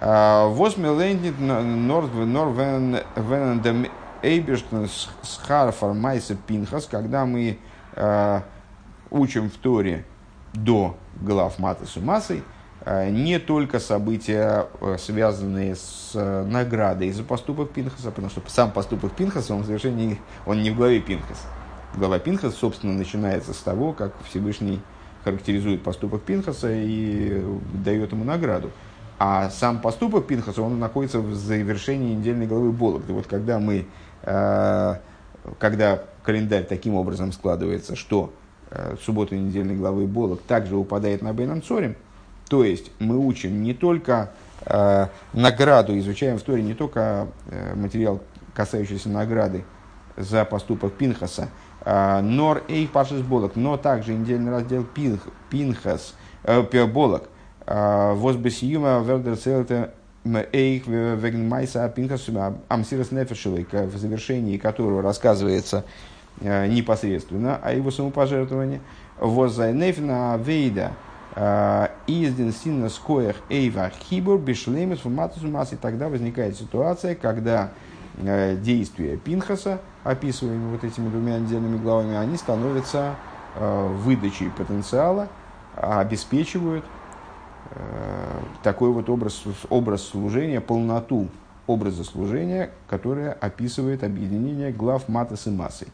А, 0.00 0.48
Восмелендит 0.48 1.38
Норвен 1.38 2.98
Эйберштен 4.22 4.88
Схарфар 5.22 5.92
Майса 5.92 6.34
Пинхас, 6.34 6.86
когда 6.86 7.26
мы 7.26 7.58
э, 7.94 8.40
учим 9.10 9.50
в 9.50 9.56
Торе 9.58 10.04
до 10.54 10.96
глав 11.20 11.58
Маты 11.58 11.86
с 11.86 11.96
Умасой, 11.96 12.42
э, 12.86 13.10
не 13.10 13.38
только 13.38 13.80
события, 13.80 14.66
связанные 14.98 15.76
с 15.76 16.12
наградой 16.14 17.12
за 17.12 17.22
поступок 17.22 17.70
Пинхаса, 17.72 18.10
потому 18.10 18.30
что 18.30 18.42
сам 18.46 18.70
поступок 18.70 19.12
Пинхаса, 19.12 19.54
он 19.54 19.62
в 19.62 19.66
завершении, 19.66 20.18
он 20.46 20.62
не 20.62 20.70
в 20.70 20.76
главе 20.76 21.00
Пинхас. 21.00 21.46
Глава 21.96 22.18
Пинхас, 22.18 22.54
собственно, 22.54 22.92
начинается 22.92 23.52
с 23.52 23.58
того, 23.58 23.92
как 23.92 24.12
Всевышний 24.28 24.80
характеризует 25.22 25.82
поступок 25.82 26.22
Пинхаса 26.22 26.70
и 26.72 27.42
дает 27.84 28.12
ему 28.12 28.24
награду. 28.24 28.70
А 29.18 29.48
сам 29.50 29.80
поступок 29.80 30.26
Пинхаса, 30.26 30.62
он 30.62 30.78
находится 30.78 31.20
в 31.20 31.34
завершении 31.34 32.14
недельной 32.14 32.46
главы 32.46 32.72
Болок. 32.72 33.02
Вот 33.08 33.26
когда 33.26 33.58
мы, 33.58 33.86
когда 34.22 36.02
календарь 36.24 36.64
таким 36.64 36.94
образом 36.94 37.32
складывается, 37.32 37.94
что 37.96 38.32
Э, 38.76 38.96
субботы 39.00 39.38
недельной 39.38 39.76
главы 39.76 40.06
Болок 40.08 40.42
также 40.42 40.76
упадает 40.76 41.22
на 41.22 41.32
Бейном 41.32 41.62
Цорим. 41.62 41.94
То 42.48 42.64
есть 42.64 42.90
мы 42.98 43.16
учим 43.16 43.62
не 43.62 43.72
только 43.72 44.32
э, 44.66 45.06
награду, 45.32 45.96
изучаем 45.98 46.38
в 46.38 46.42
Торе 46.42 46.62
не 46.62 46.74
только 46.74 47.28
э, 47.46 47.74
материал, 47.76 48.20
касающийся 48.52 49.08
награды 49.10 49.64
за 50.16 50.44
поступок 50.44 50.94
Пинхаса, 50.94 51.42
э, 51.42 51.46
нор 51.84 52.62
эйх 52.68 52.90
пашис 52.90 53.20
болок, 53.20 53.56
но 53.56 53.76
также 53.76 54.14
недельный 54.14 54.50
раздел 54.50 54.84
пинх, 54.84 55.20
Пинхас, 55.50 56.14
э, 56.44 56.86
Болок. 56.86 57.28
Э, 57.66 58.12
Возбесиюма 58.14 59.02
вердер 59.06 59.36
целте 59.36 59.90
эйх 60.52 60.86
веген 60.86 61.48
майса 61.48 61.88
Пинхас 61.88 62.26
амсирас 62.68 63.10
нефешилой, 63.10 63.66
в 63.70 63.96
завершении 63.96 64.56
которого 64.56 65.02
рассказывается 65.02 65.84
Э, 66.40 66.66
непосредственно, 66.66 67.60
а 67.62 67.72
его 67.72 67.92
самопожертвование. 67.92 68.80
Воззайнефна 69.20 70.36
вейда 70.44 70.90
э, 71.36 71.88
изден 72.08 72.52
синна 72.52 72.88
скоях 72.88 73.36
эйва 73.48 73.92
хибур 74.08 74.40
бишлемес 74.40 74.98
фуматусу 74.98 75.46
и 75.46 75.76
тогда 75.76 76.08
возникает 76.08 76.56
ситуация, 76.56 77.14
когда 77.14 77.70
действия 78.16 79.16
Пинхаса, 79.16 79.80
описываемые 80.04 80.70
вот 80.70 80.84
этими 80.84 81.08
двумя 81.08 81.36
отдельными 81.36 81.78
главами, 81.78 82.16
они 82.16 82.36
становятся 82.36 83.14
выдачей 83.58 84.50
потенциала, 84.50 85.28
обеспечивают 85.76 86.84
такой 88.62 88.90
вот 88.90 89.08
образ, 89.08 89.42
образ 89.70 90.02
служения, 90.02 90.60
полноту 90.60 91.28
образа 91.66 92.04
служения, 92.04 92.70
которое 92.88 93.32
описывает 93.32 94.04
объединение 94.04 94.70
глав 94.70 95.08
Матас 95.08 95.46
и 95.46 95.50
Массой. 95.50 95.88